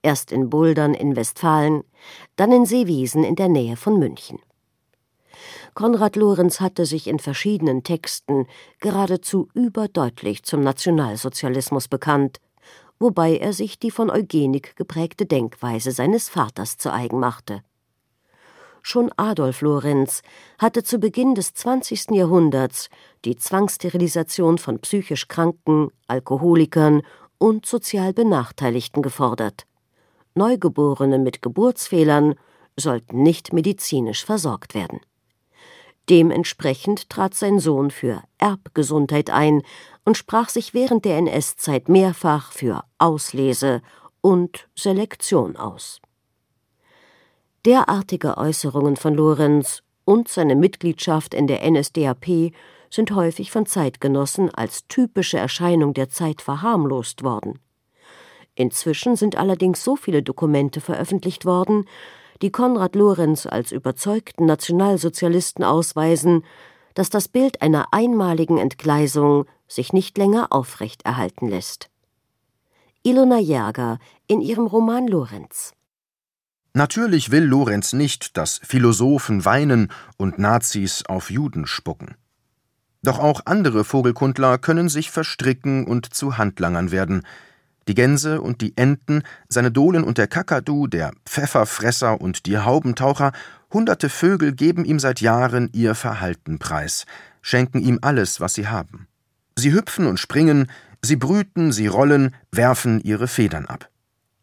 erst 0.02 0.32
in 0.32 0.50
Buldern 0.50 0.94
in 0.94 1.16
Westfalen, 1.16 1.84
dann 2.36 2.52
in 2.52 2.66
Seewiesen 2.66 3.24
in 3.24 3.36
der 3.36 3.48
Nähe 3.48 3.76
von 3.76 3.98
München. 3.98 4.38
Konrad 5.74 6.16
Lorenz 6.16 6.60
hatte 6.60 6.84
sich 6.84 7.06
in 7.06 7.18
verschiedenen 7.18 7.82
Texten 7.82 8.46
geradezu 8.80 9.48
überdeutlich 9.54 10.42
zum 10.42 10.60
Nationalsozialismus 10.60 11.88
bekannt, 11.88 12.40
wobei 12.98 13.36
er 13.36 13.52
sich 13.52 13.78
die 13.78 13.90
von 13.90 14.10
Eugenik 14.10 14.76
geprägte 14.76 15.26
Denkweise 15.26 15.92
seines 15.92 16.28
Vaters 16.28 16.76
zu 16.76 16.92
eigen 16.92 17.18
machte. 17.18 17.62
Schon 18.82 19.10
Adolf 19.16 19.60
Lorenz 19.60 20.22
hatte 20.58 20.82
zu 20.82 20.98
Beginn 20.98 21.34
des 21.34 21.52
20. 21.54 22.12
Jahrhunderts 22.12 22.88
die 23.24 23.36
Zwangssterilisation 23.36 24.58
von 24.58 24.78
psychisch 24.80 25.28
Kranken, 25.28 25.90
Alkoholikern 26.08 27.02
und 27.38 27.66
sozial 27.66 28.12
Benachteiligten 28.12 29.02
gefordert. 29.02 29.66
Neugeborene 30.34 31.18
mit 31.18 31.42
Geburtsfehlern 31.42 32.34
sollten 32.76 33.22
nicht 33.22 33.52
medizinisch 33.52 34.24
versorgt 34.24 34.74
werden. 34.74 35.00
Dementsprechend 36.08 37.08
trat 37.08 37.34
sein 37.34 37.58
Sohn 37.60 37.90
für 37.90 38.22
Erbgesundheit 38.38 39.30
ein 39.30 39.62
und 40.04 40.16
sprach 40.16 40.48
sich 40.48 40.74
während 40.74 41.04
der 41.04 41.18
NS-Zeit 41.18 41.88
mehrfach 41.88 42.52
für 42.52 42.82
Auslese 42.98 43.82
und 44.20 44.68
Selektion 44.74 45.56
aus. 45.56 46.00
Derartige 47.64 48.38
Äußerungen 48.38 48.96
von 48.96 49.14
Lorenz 49.14 49.82
und 50.04 50.28
seine 50.28 50.56
Mitgliedschaft 50.56 51.34
in 51.34 51.46
der 51.46 51.70
NSDAP 51.70 52.52
sind 52.90 53.12
häufig 53.12 53.50
von 53.50 53.66
Zeitgenossen 53.66 54.52
als 54.52 54.88
typische 54.88 55.38
Erscheinung 55.38 55.94
der 55.94 56.08
Zeit 56.08 56.42
verharmlost 56.42 57.22
worden. 57.22 57.60
Inzwischen 58.60 59.16
sind 59.16 59.36
allerdings 59.36 59.82
so 59.82 59.96
viele 59.96 60.22
Dokumente 60.22 60.82
veröffentlicht 60.82 61.46
worden, 61.46 61.86
die 62.42 62.52
Konrad 62.52 62.94
Lorenz 62.94 63.46
als 63.46 63.72
überzeugten 63.72 64.44
Nationalsozialisten 64.44 65.64
ausweisen, 65.64 66.44
dass 66.92 67.08
das 67.08 67.28
Bild 67.28 67.62
einer 67.62 67.86
einmaligen 67.92 68.58
Entgleisung 68.58 69.46
sich 69.66 69.94
nicht 69.94 70.18
länger 70.18 70.48
aufrechterhalten 70.50 71.48
lässt. 71.48 71.88
Ilona 73.02 73.38
Jäger 73.38 73.98
in 74.26 74.42
ihrem 74.42 74.66
Roman 74.66 75.08
Lorenz. 75.08 75.72
Natürlich 76.74 77.30
will 77.30 77.44
Lorenz 77.44 77.94
nicht, 77.94 78.36
dass 78.36 78.60
Philosophen 78.62 79.46
weinen 79.46 79.90
und 80.18 80.38
Nazis 80.38 81.02
auf 81.06 81.30
Juden 81.30 81.66
spucken. 81.66 82.14
Doch 83.02 83.20
auch 83.20 83.40
andere 83.46 83.84
Vogelkundler 83.84 84.58
können 84.58 84.90
sich 84.90 85.10
verstricken 85.10 85.86
und 85.86 86.12
zu 86.12 86.36
Handlangern 86.36 86.90
werden, 86.90 87.22
die 87.88 87.94
Gänse 87.94 88.40
und 88.40 88.60
die 88.60 88.76
Enten, 88.76 89.22
seine 89.48 89.70
Dohlen 89.70 90.04
und 90.04 90.18
der 90.18 90.26
Kakadu, 90.26 90.86
der 90.86 91.12
Pfefferfresser 91.26 92.20
und 92.20 92.46
die 92.46 92.58
Haubentaucher, 92.58 93.32
hunderte 93.72 94.08
Vögel 94.08 94.52
geben 94.52 94.84
ihm 94.84 94.98
seit 94.98 95.20
Jahren 95.20 95.70
ihr 95.72 95.94
Verhalten 95.94 96.58
preis, 96.58 97.06
schenken 97.42 97.80
ihm 97.80 97.98
alles, 98.02 98.40
was 98.40 98.54
sie 98.54 98.68
haben. 98.68 99.06
Sie 99.56 99.72
hüpfen 99.72 100.06
und 100.06 100.18
springen, 100.18 100.70
sie 101.02 101.16
brüten, 101.16 101.72
sie 101.72 101.86
rollen, 101.86 102.34
werfen 102.52 103.00
ihre 103.00 103.28
Federn 103.28 103.66
ab. 103.66 103.88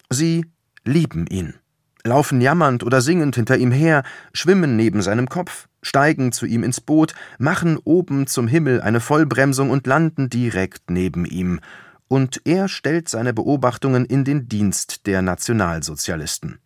Sie 0.09 0.45
lieben 0.83 1.27
ihn, 1.27 1.55
laufen 2.03 2.41
jammernd 2.41 2.83
oder 2.83 3.01
singend 3.01 3.35
hinter 3.35 3.57
ihm 3.57 3.71
her, 3.71 4.03
schwimmen 4.33 4.75
neben 4.75 5.01
seinem 5.01 5.27
Kopf, 5.27 5.67
steigen 5.81 6.31
zu 6.31 6.45
ihm 6.45 6.63
ins 6.63 6.81
Boot, 6.81 7.13
machen 7.37 7.77
oben 7.83 8.27
zum 8.27 8.47
Himmel 8.47 8.81
eine 8.81 8.99
Vollbremsung 8.99 9.69
und 9.69 9.87
landen 9.87 10.29
direkt 10.29 10.89
neben 10.89 11.25
ihm, 11.25 11.59
und 12.07 12.41
er 12.45 12.67
stellt 12.67 13.09
seine 13.09 13.33
Beobachtungen 13.33 14.05
in 14.05 14.23
den 14.23 14.47
Dienst 14.47 15.05
der 15.07 15.21
Nationalsozialisten. 15.21 16.59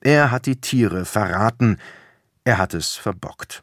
Er 0.00 0.30
hat 0.30 0.46
die 0.46 0.60
Tiere 0.60 1.04
verraten, 1.04 1.78
er 2.44 2.58
hat 2.58 2.74
es 2.74 2.94
verbockt. 2.94 3.62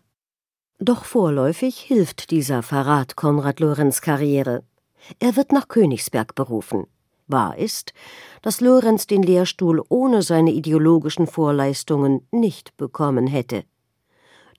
Doch 0.79 1.03
vorläufig 1.03 1.77
hilft 1.79 2.31
dieser 2.31 2.63
Verrat 2.63 3.17
Konrad 3.17 3.59
Lorenz 3.59 3.99
Karriere. 3.99 4.63
Er 5.19 5.35
wird 5.35 5.51
nach 5.51 5.67
Königsberg 5.67 6.35
berufen. 6.35 6.87
Wahr 7.27 7.57
ist, 7.57 7.93
dass 8.41 8.61
Lorenz 8.61 9.05
den 9.05 9.21
Lehrstuhl 9.21 9.83
ohne 9.89 10.21
seine 10.21 10.51
ideologischen 10.51 11.27
Vorleistungen 11.27 12.25
nicht 12.31 12.75
bekommen 12.77 13.27
hätte. 13.27 13.65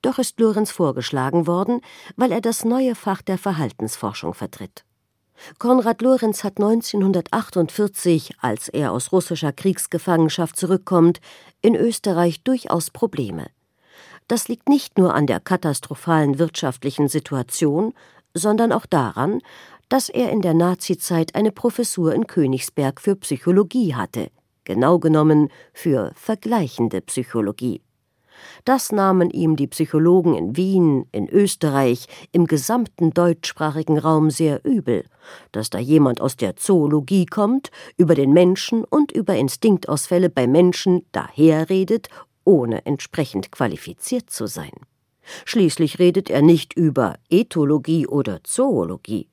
Doch 0.02 0.18
ist 0.18 0.38
Lorenz 0.38 0.70
vorgeschlagen 0.70 1.46
worden, 1.46 1.80
weil 2.16 2.32
er 2.32 2.40
das 2.40 2.64
neue 2.64 2.94
Fach 2.94 3.22
der 3.22 3.38
Verhaltensforschung 3.38 4.34
vertritt. 4.34 4.84
Konrad 5.58 6.02
Lorenz 6.02 6.44
hat 6.44 6.58
1948, 6.58 8.36
als 8.40 8.68
er 8.68 8.92
aus 8.92 9.12
russischer 9.12 9.52
Kriegsgefangenschaft 9.52 10.56
zurückkommt, 10.56 11.20
in 11.62 11.74
Österreich 11.74 12.42
durchaus 12.42 12.90
Probleme. 12.90 13.46
Das 14.28 14.48
liegt 14.48 14.68
nicht 14.68 14.96
nur 14.96 15.14
an 15.14 15.26
der 15.26 15.40
katastrophalen 15.40 16.38
wirtschaftlichen 16.38 17.08
Situation, 17.08 17.94
sondern 18.32 18.72
auch 18.72 18.86
daran, 18.86 19.40
dass 19.88 20.08
er 20.08 20.30
in 20.30 20.40
der 20.40 20.54
Nazizeit 20.54 21.34
eine 21.34 21.50
Professur 21.50 22.14
in 22.14 22.26
Königsberg 22.26 23.00
für 23.00 23.16
Psychologie 23.16 23.94
hatte, 23.94 24.30
genau 24.64 25.00
genommen 25.00 25.48
für 25.72 26.12
vergleichende 26.14 27.00
Psychologie. 27.00 27.82
Das 28.64 28.92
nahmen 28.92 29.30
ihm 29.30 29.56
die 29.56 29.66
Psychologen 29.66 30.34
in 30.34 30.56
Wien, 30.56 31.06
in 31.12 31.28
Österreich, 31.28 32.06
im 32.32 32.46
gesamten 32.46 33.12
deutschsprachigen 33.12 33.98
Raum 33.98 34.30
sehr 34.30 34.64
übel, 34.64 35.04
dass 35.52 35.70
da 35.70 35.78
jemand 35.78 36.20
aus 36.20 36.36
der 36.36 36.56
Zoologie 36.56 37.26
kommt, 37.26 37.70
über 37.96 38.14
den 38.14 38.32
Menschen 38.32 38.84
und 38.84 39.12
über 39.12 39.36
Instinktausfälle 39.36 40.30
bei 40.30 40.46
Menschen 40.46 41.06
daherredet, 41.12 42.08
ohne 42.44 42.84
entsprechend 42.86 43.52
qualifiziert 43.52 44.30
zu 44.30 44.46
sein. 44.46 44.72
Schließlich 45.44 45.98
redet 45.98 46.30
er 46.30 46.42
nicht 46.42 46.74
über 46.74 47.16
Ethologie 47.28 48.06
oder 48.06 48.40
Zoologie. 48.42 49.28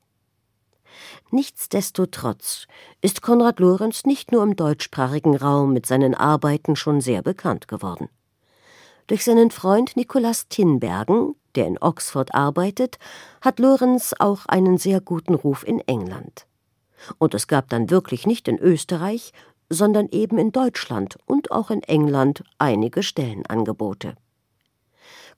Nichtsdestotrotz 1.30 2.66
ist 3.00 3.22
Konrad 3.22 3.60
Lorenz 3.60 4.04
nicht 4.04 4.32
nur 4.32 4.42
im 4.42 4.56
deutschsprachigen 4.56 5.36
Raum 5.36 5.72
mit 5.72 5.86
seinen 5.86 6.14
Arbeiten 6.14 6.76
schon 6.76 7.00
sehr 7.00 7.22
bekannt 7.22 7.68
geworden. 7.68 8.08
Durch 9.08 9.24
seinen 9.24 9.50
Freund 9.50 9.96
Nikolaus 9.96 10.48
Tinbergen, 10.48 11.34
der 11.54 11.66
in 11.66 11.78
Oxford 11.78 12.34
arbeitet, 12.34 12.98
hat 13.40 13.58
Lorenz 13.58 14.14
auch 14.18 14.44
einen 14.46 14.76
sehr 14.76 15.00
guten 15.00 15.34
Ruf 15.34 15.66
in 15.66 15.80
England. 15.80 16.46
Und 17.16 17.32
es 17.32 17.46
gab 17.46 17.70
dann 17.70 17.90
wirklich 17.90 18.26
nicht 18.26 18.48
in 18.48 18.58
Österreich, 18.58 19.32
sondern 19.70 20.08
eben 20.10 20.36
in 20.36 20.52
Deutschland 20.52 21.16
und 21.24 21.50
auch 21.50 21.70
in 21.70 21.82
England 21.82 22.44
einige 22.58 23.02
Stellenangebote. 23.02 24.14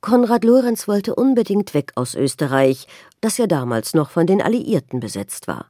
Konrad 0.00 0.44
Lorenz 0.44 0.88
wollte 0.88 1.14
unbedingt 1.14 1.72
weg 1.72 1.92
aus 1.94 2.16
Österreich, 2.16 2.88
das 3.20 3.38
ja 3.38 3.46
damals 3.46 3.94
noch 3.94 4.10
von 4.10 4.26
den 4.26 4.42
Alliierten 4.42 4.98
besetzt 4.98 5.46
war. 5.46 5.66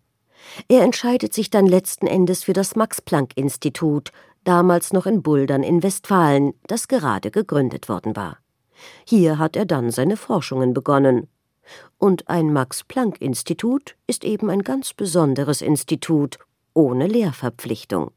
Er 0.68 0.82
entscheidet 0.82 1.32
sich 1.32 1.50
dann 1.50 1.66
letzten 1.66 2.06
Endes 2.06 2.44
für 2.44 2.52
das 2.52 2.76
Max-Planck-Institut, 2.76 4.10
damals 4.44 4.92
noch 4.92 5.06
in 5.06 5.22
Buldern 5.22 5.62
in 5.62 5.82
Westfalen, 5.82 6.54
das 6.66 6.88
gerade 6.88 7.30
gegründet 7.30 7.88
worden 7.88 8.16
war. 8.16 8.38
Hier 9.04 9.38
hat 9.38 9.56
er 9.56 9.66
dann 9.66 9.90
seine 9.90 10.16
Forschungen 10.16 10.74
begonnen. 10.74 11.28
Und 11.98 12.28
ein 12.28 12.52
Max-Planck-Institut 12.52 13.96
ist 14.06 14.24
eben 14.24 14.50
ein 14.50 14.62
ganz 14.62 14.94
besonderes 14.94 15.60
Institut, 15.62 16.38
ohne 16.74 17.06
Lehrverpflichtung. 17.06 18.10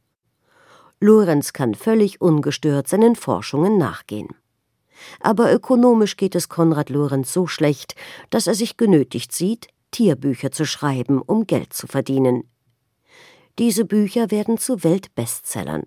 Lorenz 0.99 1.51
kann 1.53 1.75
völlig 1.75 2.21
ungestört 2.21 2.87
seinen 2.87 3.15
Forschungen 3.15 3.77
nachgehen. 3.77 4.29
Aber 5.19 5.53
ökonomisch 5.53 6.15
geht 6.15 6.35
es 6.35 6.49
Konrad 6.49 6.89
Lorenz 6.89 7.33
so 7.33 7.45
schlecht, 7.45 7.95
dass 8.29 8.47
er 8.47 8.55
sich 8.55 8.77
genötigt 8.77 9.33
sieht, 9.33 9.67
Tierbücher 9.93 10.51
zu 10.51 10.65
schreiben, 10.65 11.21
um 11.21 11.47
Geld 11.47 11.71
zu 11.71 11.87
verdienen. 11.87 12.43
Diese 13.59 13.85
Bücher 13.85 14.29
werden 14.31 14.57
zu 14.57 14.83
Weltbestsellern. 14.83 15.83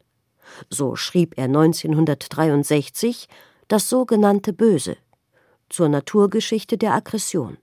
So 0.71 0.97
schrieb 0.97 1.37
er 1.37 1.45
1963 1.45 3.29
das 3.69 3.91
sogenannte 3.91 4.55
Böse 4.55 4.97
zur 5.69 5.89
Naturgeschichte 5.89 6.79
der 6.79 6.95
Aggression. 6.95 7.59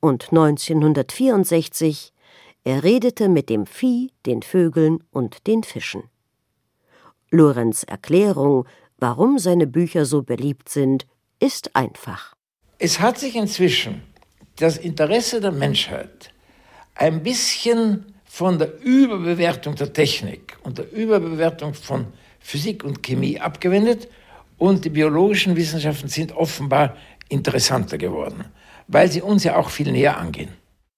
Und 0.00 0.30
1964 0.30 2.12
er 2.64 2.84
redete 2.84 3.28
mit 3.28 3.48
dem 3.48 3.66
Vieh, 3.66 4.12
den 4.26 4.42
Vögeln 4.42 5.02
und 5.10 5.46
den 5.46 5.62
Fischen. 5.62 6.04
Lorenz 7.30 7.82
Erklärung, 7.82 8.66
warum 8.98 9.38
seine 9.38 9.66
Bücher 9.66 10.04
so 10.04 10.22
beliebt 10.22 10.68
sind, 10.68 11.06
ist 11.40 11.76
einfach. 11.76 12.34
Es 12.78 13.00
hat 13.00 13.18
sich 13.18 13.36
inzwischen 13.36 14.02
das 14.58 14.76
Interesse 14.76 15.40
der 15.40 15.52
Menschheit 15.52 16.30
ein 16.94 17.22
bisschen 17.22 18.14
von 18.24 18.58
der 18.58 18.80
Überbewertung 18.82 19.74
der 19.76 19.92
Technik 19.92 20.58
und 20.62 20.78
der 20.78 20.92
Überbewertung 20.92 21.74
von 21.74 22.06
Physik 22.40 22.84
und 22.84 23.02
Chemie 23.02 23.40
abgewendet 23.40 24.08
und 24.58 24.84
die 24.84 24.90
biologischen 24.90 25.56
Wissenschaften 25.56 26.08
sind 26.08 26.32
offenbar 26.36 26.96
interessanter 27.28 27.98
geworden, 27.98 28.44
weil 28.88 29.10
sie 29.10 29.22
uns 29.22 29.44
ja 29.44 29.56
auch 29.56 29.70
viel 29.70 29.92
näher 29.92 30.18
angehen. 30.18 30.50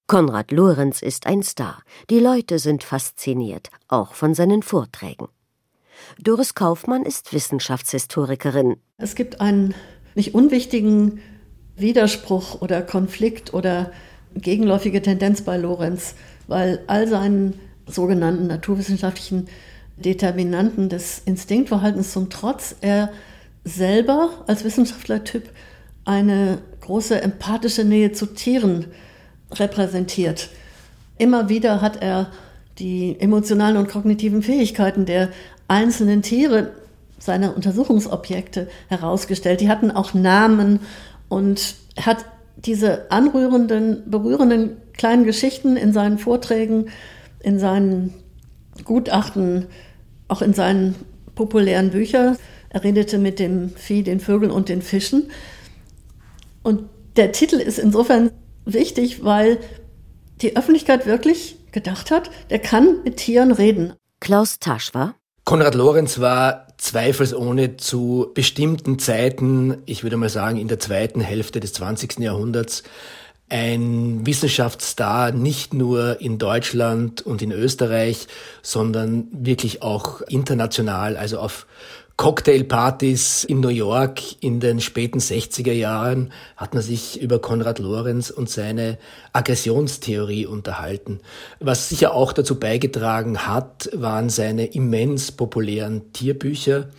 Konrad 0.07 0.51
Lorenz 0.51 1.01
ist 1.01 1.25
ein 1.25 1.41
Star. 1.41 1.83
Die 2.09 2.19
Leute 2.19 2.59
sind 2.59 2.83
fasziniert, 2.83 3.69
auch 3.87 4.13
von 4.13 4.33
seinen 4.33 4.61
Vorträgen. 4.61 5.29
Doris 6.19 6.53
Kaufmann 6.55 7.03
ist 7.03 7.31
Wissenschaftshistorikerin. 7.31 8.77
Es 8.97 9.15
gibt 9.15 9.39
einen 9.39 9.73
nicht 10.15 10.33
unwichtigen 10.33 11.21
Widerspruch 11.75 12.61
oder 12.61 12.81
Konflikt 12.81 13.53
oder 13.53 13.91
gegenläufige 14.35 15.01
Tendenz 15.01 15.41
bei 15.41 15.57
Lorenz, 15.57 16.15
weil 16.47 16.79
all 16.87 17.07
seinen 17.07 17.59
sogenannten 17.85 18.47
naturwissenschaftlichen 18.47 19.47
Determinanten 19.97 20.89
des 20.89 21.21
Instinktverhaltens 21.25 22.11
zum 22.11 22.29
Trotz 22.29 22.75
er 22.81 23.11
selber 23.63 24.29
als 24.47 24.63
Wissenschaftlertyp 24.63 25.49
eine 26.05 26.59
große 26.81 27.21
empathische 27.21 27.83
Nähe 27.83 28.11
zu 28.11 28.27
Tieren 28.27 28.85
repräsentiert. 29.51 30.49
Immer 31.17 31.49
wieder 31.49 31.81
hat 31.81 32.01
er 32.01 32.31
die 32.79 33.19
emotionalen 33.19 33.77
und 33.77 33.89
kognitiven 33.89 34.41
Fähigkeiten 34.41 35.05
der 35.05 35.29
einzelnen 35.67 36.21
Tiere, 36.21 36.71
seiner 37.19 37.55
Untersuchungsobjekte 37.55 38.67
herausgestellt. 38.87 39.61
Die 39.61 39.69
hatten 39.69 39.91
auch 39.91 40.15
Namen 40.15 40.79
und 41.31 41.75
hat 41.97 42.25
diese 42.57 43.09
anrührenden, 43.09 44.03
berührenden 44.11 44.75
kleinen 44.91 45.23
Geschichten 45.23 45.77
in 45.77 45.93
seinen 45.93 46.17
Vorträgen, 46.17 46.89
in 47.39 47.57
seinen 47.57 48.13
Gutachten, 48.83 49.67
auch 50.27 50.41
in 50.41 50.53
seinen 50.53 50.93
populären 51.33 51.91
Büchern. 51.91 52.37
Er 52.67 52.83
redete 52.83 53.17
mit 53.17 53.39
dem 53.39 53.69
Vieh, 53.69 54.03
den 54.03 54.19
Vögeln 54.19 54.51
und 54.51 54.67
den 54.67 54.81
Fischen. 54.81 55.31
Und 56.63 56.89
der 57.15 57.31
Titel 57.31 57.55
ist 57.55 57.79
insofern 57.79 58.31
wichtig, 58.65 59.23
weil 59.23 59.57
die 60.41 60.57
Öffentlichkeit 60.57 61.05
wirklich 61.05 61.55
gedacht 61.71 62.11
hat, 62.11 62.29
der 62.49 62.59
kann 62.59 63.03
mit 63.05 63.15
Tieren 63.15 63.53
reden. 63.53 63.93
Klaus 64.19 64.59
Tasch 64.59 64.93
war. 64.93 65.15
Konrad 65.43 65.75
Lorenz 65.75 66.19
war 66.19 66.67
zweifelsohne 66.77 67.77
zu 67.77 68.31
bestimmten 68.33 68.99
Zeiten, 68.99 69.81
ich 69.85 70.03
würde 70.03 70.17
mal 70.17 70.29
sagen 70.29 70.57
in 70.57 70.67
der 70.67 70.79
zweiten 70.79 71.19
Hälfte 71.19 71.59
des 71.59 71.73
20. 71.73 72.19
Jahrhunderts, 72.19 72.83
ein 73.49 74.25
Wissenschaftsstar 74.25 75.31
nicht 75.33 75.73
nur 75.73 76.21
in 76.21 76.37
Deutschland 76.37 77.21
und 77.21 77.41
in 77.41 77.51
Österreich, 77.51 78.27
sondern 78.61 79.27
wirklich 79.31 79.81
auch 79.81 80.21
international, 80.21 81.17
also 81.17 81.39
auf 81.39 81.67
Cocktailpartys 82.17 83.43
in 83.43 83.61
New 83.61 83.69
York 83.69 84.21
in 84.41 84.59
den 84.59 84.79
späten 84.79 85.19
60er 85.19 85.71
Jahren 85.71 86.31
hat 86.55 86.73
man 86.73 86.83
sich 86.83 87.19
über 87.19 87.39
Konrad 87.39 87.79
Lorenz 87.79 88.29
und 88.29 88.49
seine 88.49 88.97
Aggressionstheorie 89.33 90.45
unterhalten. 90.45 91.19
Was 91.59 91.89
sicher 91.89 92.13
auch 92.13 92.33
dazu 92.33 92.59
beigetragen 92.59 93.47
hat, 93.47 93.89
waren 93.93 94.29
seine 94.29 94.67
immens 94.67 95.31
populären 95.31 96.13
Tierbücher, 96.13 96.89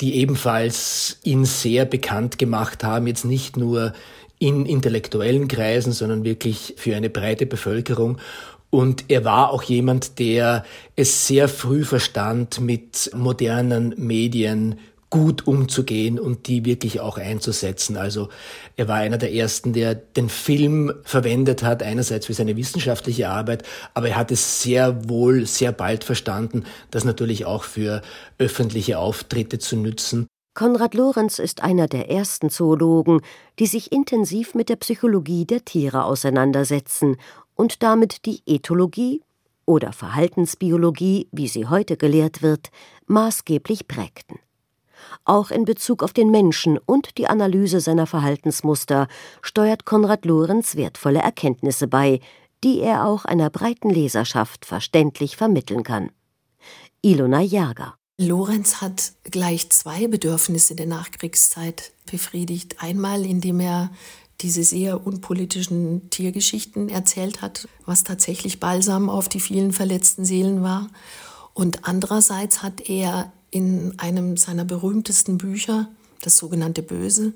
die 0.00 0.16
ebenfalls 0.16 1.18
ihn 1.22 1.44
sehr 1.44 1.84
bekannt 1.84 2.38
gemacht 2.38 2.82
haben, 2.82 3.06
jetzt 3.06 3.24
nicht 3.24 3.56
nur 3.56 3.92
in 4.38 4.66
intellektuellen 4.66 5.48
Kreisen, 5.48 5.92
sondern 5.92 6.24
wirklich 6.24 6.74
für 6.76 6.94
eine 6.96 7.08
breite 7.08 7.46
Bevölkerung. 7.46 8.18
Und 8.70 9.04
er 9.08 9.24
war 9.24 9.50
auch 9.50 9.62
jemand, 9.62 10.18
der 10.18 10.64
es 10.96 11.26
sehr 11.26 11.48
früh 11.48 11.84
verstand, 11.84 12.60
mit 12.60 13.10
modernen 13.14 13.94
Medien 13.96 14.76
gut 15.08 15.46
umzugehen 15.46 16.18
und 16.18 16.48
die 16.48 16.64
wirklich 16.64 17.00
auch 17.00 17.16
einzusetzen. 17.16 17.96
Also 17.96 18.28
er 18.76 18.88
war 18.88 18.96
einer 18.96 19.18
der 19.18 19.32
ersten, 19.32 19.72
der 19.72 19.94
den 19.94 20.28
Film 20.28 20.92
verwendet 21.04 21.62
hat, 21.62 21.82
einerseits 21.82 22.26
für 22.26 22.34
seine 22.34 22.56
wissenschaftliche 22.56 23.28
Arbeit, 23.28 23.62
aber 23.94 24.08
er 24.08 24.16
hat 24.16 24.32
es 24.32 24.62
sehr 24.62 25.08
wohl, 25.08 25.46
sehr 25.46 25.72
bald 25.72 26.02
verstanden, 26.02 26.64
das 26.90 27.04
natürlich 27.04 27.44
auch 27.46 27.62
für 27.64 28.02
öffentliche 28.38 28.98
Auftritte 28.98 29.58
zu 29.58 29.76
nützen. 29.76 30.26
Konrad 30.54 30.94
Lorenz 30.94 31.38
ist 31.38 31.62
einer 31.62 31.86
der 31.86 32.10
ersten 32.10 32.48
Zoologen, 32.48 33.20
die 33.58 33.66
sich 33.66 33.92
intensiv 33.92 34.54
mit 34.54 34.70
der 34.70 34.76
Psychologie 34.76 35.44
der 35.44 35.66
Tiere 35.66 36.04
auseinandersetzen 36.04 37.18
und 37.56 37.82
damit 37.82 38.24
die 38.26 38.42
Ethologie 38.46 39.22
oder 39.64 39.92
Verhaltensbiologie, 39.92 41.28
wie 41.32 41.48
sie 41.48 41.66
heute 41.66 41.96
gelehrt 41.96 42.40
wird, 42.40 42.70
maßgeblich 43.06 43.88
prägten. 43.88 44.38
Auch 45.24 45.50
in 45.50 45.64
Bezug 45.64 46.02
auf 46.02 46.12
den 46.12 46.30
Menschen 46.30 46.78
und 46.78 47.18
die 47.18 47.26
Analyse 47.26 47.80
seiner 47.80 48.06
Verhaltensmuster 48.06 49.08
steuert 49.42 49.84
Konrad 49.84 50.24
Lorenz 50.24 50.76
wertvolle 50.76 51.18
Erkenntnisse 51.18 51.88
bei, 51.88 52.20
die 52.62 52.80
er 52.80 53.06
auch 53.06 53.24
einer 53.24 53.50
breiten 53.50 53.90
Leserschaft 53.90 54.64
verständlich 54.64 55.36
vermitteln 55.36 55.82
kann. 55.82 56.10
Ilona 57.02 57.40
Jager 57.40 57.94
Lorenz 58.18 58.80
hat 58.80 59.12
gleich 59.24 59.68
zwei 59.68 60.06
Bedürfnisse 60.06 60.74
der 60.74 60.86
Nachkriegszeit 60.86 61.92
befriedigt. 62.10 62.76
Einmal, 62.82 63.26
indem 63.26 63.60
er 63.60 63.90
diese 64.40 64.64
sehr 64.64 65.06
unpolitischen 65.06 66.10
Tiergeschichten 66.10 66.88
erzählt 66.88 67.42
hat, 67.42 67.68
was 67.84 68.04
tatsächlich 68.04 68.60
Balsam 68.60 69.08
auf 69.08 69.28
die 69.28 69.40
vielen 69.40 69.72
verletzten 69.72 70.24
Seelen 70.24 70.62
war. 70.62 70.88
Und 71.54 71.88
andererseits 71.88 72.62
hat 72.62 72.88
er 72.88 73.32
in 73.50 73.98
einem 73.98 74.36
seiner 74.36 74.64
berühmtesten 74.64 75.38
Bücher, 75.38 75.88
das 76.20 76.36
sogenannte 76.36 76.82
Böse, 76.82 77.32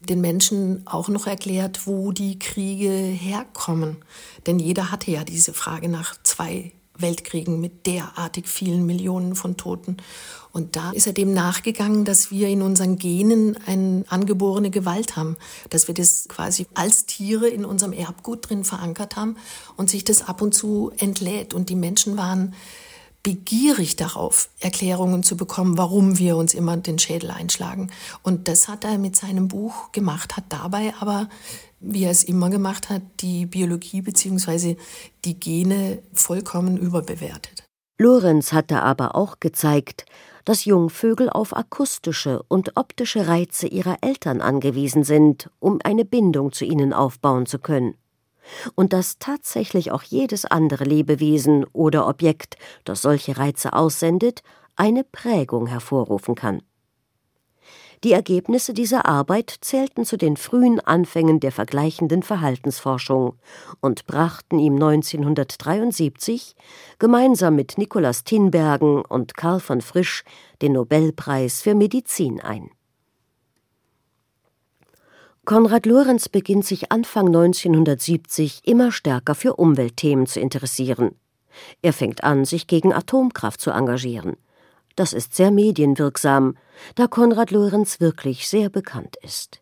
den 0.00 0.20
Menschen 0.20 0.86
auch 0.86 1.08
noch 1.08 1.26
erklärt, 1.26 1.86
wo 1.86 2.12
die 2.12 2.38
Kriege 2.38 2.90
herkommen. 2.90 3.96
Denn 4.46 4.58
jeder 4.58 4.90
hatte 4.90 5.10
ja 5.10 5.24
diese 5.24 5.52
Frage 5.52 5.88
nach 5.88 6.14
zwei 6.22 6.72
Weltkriegen 6.98 7.60
mit 7.60 7.86
derartig 7.86 8.48
vielen 8.48 8.86
Millionen 8.86 9.34
von 9.34 9.56
Toten. 9.56 9.96
Und 10.52 10.76
da 10.76 10.92
ist 10.92 11.08
er 11.08 11.12
dem 11.12 11.34
nachgegangen, 11.34 12.04
dass 12.04 12.30
wir 12.30 12.48
in 12.48 12.62
unseren 12.62 12.96
Genen 12.96 13.58
eine 13.66 14.04
angeborene 14.08 14.70
Gewalt 14.70 15.16
haben, 15.16 15.36
dass 15.70 15.88
wir 15.88 15.94
das 15.94 16.28
quasi 16.28 16.66
als 16.74 17.06
Tiere 17.06 17.48
in 17.48 17.64
unserem 17.64 17.92
Erbgut 17.92 18.48
drin 18.48 18.64
verankert 18.64 19.16
haben 19.16 19.36
und 19.76 19.90
sich 19.90 20.04
das 20.04 20.28
ab 20.28 20.40
und 20.42 20.54
zu 20.54 20.92
entlädt. 20.96 21.54
Und 21.54 21.70
die 21.70 21.74
Menschen 21.74 22.16
waren 22.16 22.54
begierig 23.24 23.96
darauf, 23.96 24.50
Erklärungen 24.60 25.24
zu 25.24 25.36
bekommen, 25.36 25.76
warum 25.76 26.18
wir 26.18 26.36
uns 26.36 26.54
immer 26.54 26.76
den 26.76 27.00
Schädel 27.00 27.32
einschlagen. 27.32 27.90
Und 28.22 28.46
das 28.46 28.68
hat 28.68 28.84
er 28.84 28.98
mit 28.98 29.16
seinem 29.16 29.48
Buch 29.48 29.90
gemacht, 29.90 30.36
hat 30.36 30.44
dabei 30.50 30.94
aber, 31.00 31.28
wie 31.86 32.04
er 32.04 32.10
es 32.10 32.24
immer 32.24 32.50
gemacht 32.50 32.90
hat, 32.90 33.02
die 33.20 33.46
Biologie 33.46 34.02
bzw. 34.02 34.76
die 35.24 35.38
Gene 35.38 36.02
vollkommen 36.12 36.76
überbewertet. 36.76 37.64
Lorenz 37.98 38.52
hatte 38.52 38.82
aber 38.82 39.14
auch 39.14 39.38
gezeigt, 39.38 40.04
dass 40.44 40.64
Jungvögel 40.64 41.30
auf 41.30 41.56
akustische 41.56 42.42
und 42.48 42.76
optische 42.76 43.28
Reize 43.28 43.66
ihrer 43.66 43.98
Eltern 44.02 44.40
angewiesen 44.40 45.04
sind, 45.04 45.50
um 45.58 45.78
eine 45.84 46.04
Bindung 46.04 46.52
zu 46.52 46.64
ihnen 46.64 46.92
aufbauen 46.92 47.46
zu 47.46 47.58
können. 47.58 47.94
Und 48.74 48.92
dass 48.92 49.18
tatsächlich 49.18 49.90
auch 49.90 50.02
jedes 50.02 50.44
andere 50.44 50.84
Lebewesen 50.84 51.64
oder 51.72 52.06
Objekt, 52.06 52.56
das 52.84 53.00
solche 53.00 53.38
Reize 53.38 53.72
aussendet, 53.72 54.42
eine 54.76 55.04
Prägung 55.04 55.66
hervorrufen 55.66 56.34
kann. 56.34 56.60
Die 58.04 58.12
Ergebnisse 58.12 58.74
dieser 58.74 59.06
Arbeit 59.06 59.50
zählten 59.62 60.04
zu 60.04 60.18
den 60.18 60.36
frühen 60.36 60.78
Anfängen 60.78 61.40
der 61.40 61.52
vergleichenden 61.52 62.22
Verhaltensforschung 62.22 63.36
und 63.80 64.06
brachten 64.06 64.58
ihm 64.58 64.74
1973 64.74 66.54
gemeinsam 66.98 67.56
mit 67.56 67.78
Nikolaus 67.78 68.22
Tinbergen 68.22 69.00
und 69.06 69.38
Karl 69.38 69.58
von 69.58 69.80
Frisch 69.80 70.22
den 70.60 70.72
Nobelpreis 70.72 71.62
für 71.62 71.74
Medizin 71.74 72.42
ein 72.42 72.70
Konrad 75.46 75.86
Lorenz 75.86 76.28
beginnt 76.28 76.66
sich 76.66 76.92
Anfang 76.92 77.28
1970 77.28 78.60
immer 78.66 78.92
stärker 78.92 79.34
für 79.34 79.56
Umweltthemen 79.56 80.26
zu 80.26 80.40
interessieren. 80.40 81.16
Er 81.80 81.94
fängt 81.94 82.22
an, 82.22 82.44
sich 82.44 82.66
gegen 82.66 82.92
Atomkraft 82.92 83.62
zu 83.62 83.70
engagieren. 83.70 84.36
Das 84.96 85.12
ist 85.12 85.34
sehr 85.34 85.50
medienwirksam, 85.50 86.56
da 86.94 87.06
Konrad 87.06 87.50
Lorenz 87.50 88.00
wirklich 88.00 88.48
sehr 88.48 88.68
bekannt 88.68 89.16
ist. 89.22 89.60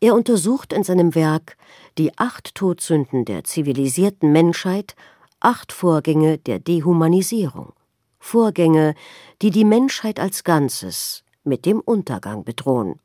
Er 0.00 0.14
untersucht 0.14 0.72
in 0.72 0.84
seinem 0.84 1.14
Werk 1.14 1.56
die 1.96 2.16
acht 2.18 2.54
Todsünden 2.54 3.24
der 3.24 3.44
zivilisierten 3.44 4.30
Menschheit, 4.30 4.94
acht 5.40 5.72
Vorgänge 5.72 6.38
der 6.38 6.58
Dehumanisierung. 6.60 7.72
Vorgänge, 8.20 8.94
die 9.42 9.50
die 9.50 9.64
Menschheit 9.64 10.20
als 10.20 10.44
Ganzes 10.44 11.24
mit 11.44 11.64
dem 11.64 11.80
Untergang 11.80 12.44
bedrohen. 12.44 13.00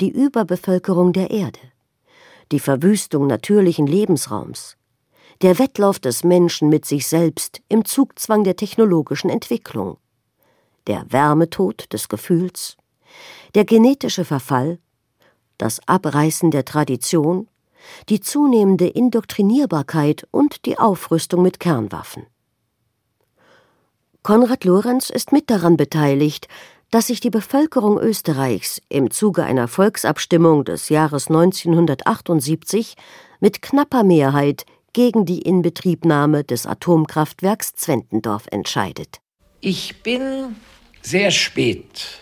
Die 0.00 0.10
Überbevölkerung 0.10 1.12
der 1.12 1.30
Erde, 1.30 1.60
die 2.52 2.60
Verwüstung 2.60 3.26
natürlichen 3.26 3.86
Lebensraums, 3.86 4.76
der 5.42 5.58
Wettlauf 5.58 5.98
des 5.98 6.24
Menschen 6.24 6.68
mit 6.68 6.84
sich 6.84 7.06
selbst 7.06 7.60
im 7.68 7.84
Zugzwang 7.84 8.44
der 8.44 8.56
technologischen 8.56 9.28
Entwicklung, 9.28 9.98
der 10.86 11.04
Wärmetod 11.10 11.92
des 11.92 12.08
Gefühls, 12.08 12.76
der 13.54 13.64
genetische 13.64 14.24
Verfall, 14.24 14.78
das 15.58 15.80
Abreißen 15.86 16.50
der 16.50 16.64
Tradition, 16.64 17.48
die 18.08 18.20
zunehmende 18.20 18.88
Indoktrinierbarkeit 18.88 20.26
und 20.30 20.66
die 20.66 20.78
Aufrüstung 20.78 21.42
mit 21.42 21.60
Kernwaffen. 21.60 22.26
Konrad 24.22 24.64
Lorenz 24.64 25.08
ist 25.08 25.30
mit 25.30 25.50
daran 25.50 25.76
beteiligt, 25.76 26.48
dass 26.90 27.08
sich 27.08 27.20
die 27.20 27.30
Bevölkerung 27.30 27.98
Österreichs 27.98 28.80
im 28.88 29.10
Zuge 29.10 29.44
einer 29.44 29.68
Volksabstimmung 29.68 30.64
des 30.64 30.88
Jahres 30.88 31.28
1978 31.28 32.96
mit 33.40 33.62
knapper 33.62 34.02
Mehrheit 34.02 34.66
gegen 34.92 35.26
die 35.26 35.42
Inbetriebnahme 35.42 36.42
des 36.42 36.66
Atomkraftwerks 36.66 37.74
Zwentendorf 37.74 38.46
entscheidet. 38.50 39.18
Ich 39.60 40.02
bin 40.02 40.56
sehr 41.06 41.30
spät 41.30 42.18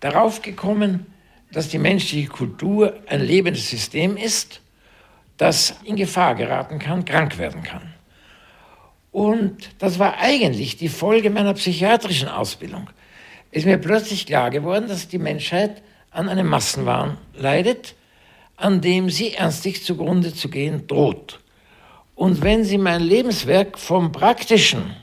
darauf 0.00 0.40
gekommen, 0.40 1.06
dass 1.52 1.68
die 1.68 1.78
menschliche 1.78 2.28
Kultur 2.28 2.94
ein 3.06 3.20
lebendes 3.20 3.68
System 3.68 4.16
ist, 4.16 4.62
das 5.36 5.74
in 5.84 5.96
Gefahr 5.96 6.34
geraten 6.34 6.78
kann, 6.78 7.04
krank 7.04 7.36
werden 7.36 7.62
kann. 7.62 7.92
Und 9.10 9.68
das 9.78 9.98
war 9.98 10.18
eigentlich 10.18 10.78
die 10.78 10.88
Folge 10.88 11.28
meiner 11.28 11.52
psychiatrischen 11.52 12.28
Ausbildung. 12.28 12.88
Ist 13.50 13.66
mir 13.66 13.76
plötzlich 13.76 14.24
klar 14.24 14.48
geworden, 14.48 14.88
dass 14.88 15.08
die 15.08 15.18
Menschheit 15.18 15.82
an 16.10 16.30
einem 16.30 16.46
Massenwahn 16.46 17.18
leidet, 17.34 17.94
an 18.56 18.80
dem 18.80 19.10
sie 19.10 19.34
ernstlich 19.34 19.84
zugrunde 19.84 20.32
zu 20.32 20.48
gehen 20.48 20.86
droht. 20.86 21.40
Und 22.14 22.40
wenn 22.40 22.64
Sie 22.64 22.78
mein 22.78 23.02
Lebenswerk 23.02 23.78
vom 23.78 24.10
praktischen, 24.12 24.96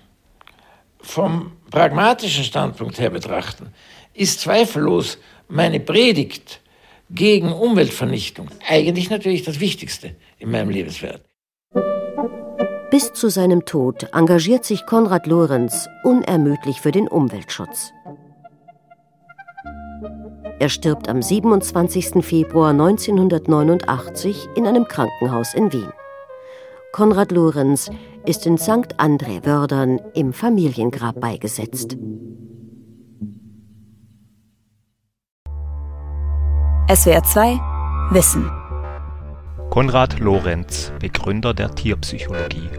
vom 1.01 1.51
pragmatischen 1.69 2.43
Standpunkt 2.43 2.99
her 2.99 3.09
betrachten, 3.09 3.73
ist 4.13 4.41
zweifellos 4.41 5.17
meine 5.47 5.79
Predigt 5.79 6.61
gegen 7.09 7.51
Umweltvernichtung 7.51 8.49
eigentlich 8.67 9.09
natürlich 9.09 9.43
das 9.43 9.59
Wichtigste 9.59 10.15
in 10.37 10.51
meinem 10.51 10.69
Lebenswerk. 10.69 11.21
Bis 12.91 13.13
zu 13.13 13.29
seinem 13.29 13.65
Tod 13.65 14.07
engagiert 14.13 14.65
sich 14.65 14.85
Konrad 14.85 15.27
Lorenz 15.27 15.87
unermüdlich 16.03 16.81
für 16.81 16.91
den 16.91 17.07
Umweltschutz. 17.07 17.91
Er 20.59 20.69
stirbt 20.69 21.07
am 21.07 21.21
27. 21.21 22.25
Februar 22.25 22.71
1989 22.71 24.49
in 24.55 24.67
einem 24.67 24.87
Krankenhaus 24.87 25.53
in 25.53 25.71
Wien. 25.71 25.91
Konrad 26.91 27.31
Lorenz 27.31 27.91
ist 28.25 28.45
in 28.45 28.57
St. 28.57 28.97
André 28.97 29.45
Wördern 29.45 29.99
im 30.13 30.33
Familiengrab 30.33 31.19
beigesetzt. 31.19 31.97
SWR 36.93 37.23
2 37.23 37.59
Wissen 38.11 38.49
Konrad 39.69 40.19
Lorenz, 40.19 40.91
Begründer 40.99 41.53
der 41.53 41.75
Tierpsychologie. 41.75 42.69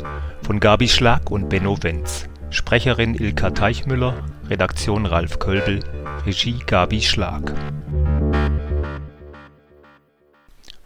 Von 0.42 0.59
Gabi 0.59 0.88
Schlag 0.88 1.31
und 1.31 1.48
Benno 1.48 1.81
Wenz. 1.83 2.29
Sprecherin 2.50 3.14
Ilka 3.14 3.50
Teichmüller, 3.50 4.24
Redaktion 4.48 5.07
Ralf 5.07 5.38
Kölbel, 5.38 5.85
Regie 6.26 6.59
Gabi 6.66 7.00
Schlag. 7.00 7.55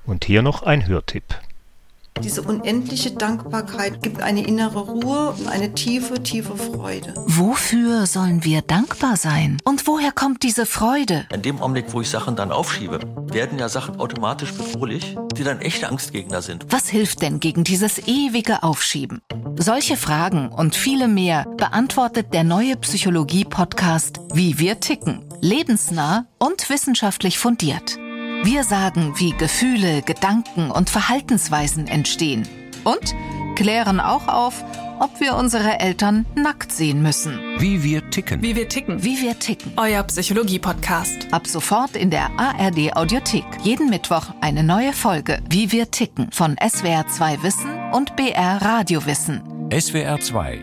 Und 0.04 0.26
hier 0.26 0.42
noch 0.42 0.62
ein 0.62 0.86
Hörtipp. 0.86 1.24
Diese 2.22 2.42
unendliche 2.42 3.10
Dankbarkeit 3.10 4.02
gibt 4.02 4.22
eine 4.22 4.46
innere 4.46 4.80
Ruhe 4.80 5.34
und 5.38 5.48
eine 5.48 5.74
tiefe, 5.74 6.22
tiefe 6.22 6.56
Freude. 6.56 7.12
Wofür 7.26 8.06
sollen 8.06 8.44
wir 8.44 8.62
dankbar 8.62 9.16
sein? 9.16 9.58
Und 9.64 9.86
woher 9.86 10.12
kommt 10.12 10.42
diese 10.42 10.64
Freude? 10.64 11.26
In 11.34 11.42
dem 11.42 11.60
Augenblick, 11.60 11.92
wo 11.92 12.00
ich 12.00 12.08
Sachen 12.08 12.36
dann 12.36 12.52
aufschiebe, 12.52 13.00
werden 13.32 13.58
ja 13.58 13.68
Sachen 13.68 13.98
automatisch 14.00 14.52
bedrohlich, 14.52 15.16
die 15.36 15.44
dann 15.44 15.60
echte 15.60 15.88
Angstgegner 15.88 16.40
sind. 16.40 16.66
Was 16.70 16.88
hilft 16.88 17.20
denn 17.20 17.40
gegen 17.40 17.64
dieses 17.64 17.98
ewige 18.06 18.62
Aufschieben? 18.62 19.20
Solche 19.56 19.96
Fragen 19.96 20.48
und 20.48 20.76
viele 20.76 21.08
mehr 21.08 21.44
beantwortet 21.56 22.32
der 22.32 22.44
neue 22.44 22.76
Psychologie-Podcast 22.76 24.20
Wie 24.32 24.58
wir 24.58 24.80
ticken. 24.80 25.24
Lebensnah 25.40 26.26
und 26.38 26.70
wissenschaftlich 26.70 27.38
fundiert. 27.38 27.98
Wir 28.44 28.62
sagen, 28.62 29.14
wie 29.16 29.30
Gefühle, 29.30 30.02
Gedanken 30.02 30.70
und 30.70 30.90
Verhaltensweisen 30.90 31.86
entstehen. 31.86 32.46
Und 32.84 33.14
klären 33.56 34.00
auch 34.00 34.28
auf, 34.28 34.62
ob 35.00 35.18
wir 35.18 35.36
unsere 35.36 35.80
Eltern 35.80 36.26
nackt 36.34 36.70
sehen 36.70 37.00
müssen. 37.00 37.40
Wie 37.56 37.82
wir 37.82 38.10
ticken. 38.10 38.42
Wie 38.42 38.54
wir 38.54 38.68
ticken. 38.68 39.02
Wie 39.02 39.22
wir 39.22 39.38
ticken. 39.38 39.72
Euer 39.78 40.02
Psychologie-Podcast. 40.02 41.32
Ab 41.32 41.46
sofort 41.46 41.96
in 41.96 42.10
der 42.10 42.28
ARD 42.38 42.94
Audiothek. 42.94 43.46
Jeden 43.62 43.88
Mittwoch 43.88 44.26
eine 44.42 44.62
neue 44.62 44.92
Folge. 44.92 45.40
Wie 45.48 45.72
wir 45.72 45.90
ticken. 45.90 46.30
Von 46.30 46.56
SWR 46.62 47.06
2 47.08 47.42
Wissen 47.42 47.70
und 47.92 48.14
BR 48.14 48.60
Radio 48.60 49.06
Wissen. 49.06 49.40
SWR 49.72 50.20
2. 50.20 50.60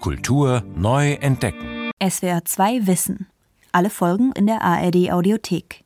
Kultur 0.00 0.64
neu 0.76 1.12
entdecken. 1.14 1.90
SWR 2.06 2.44
2 2.44 2.86
Wissen. 2.86 3.26
Alle 3.72 3.88
Folgen 3.88 4.32
in 4.32 4.46
der 4.46 4.60
ARD 4.60 5.10
Audiothek. 5.10 5.85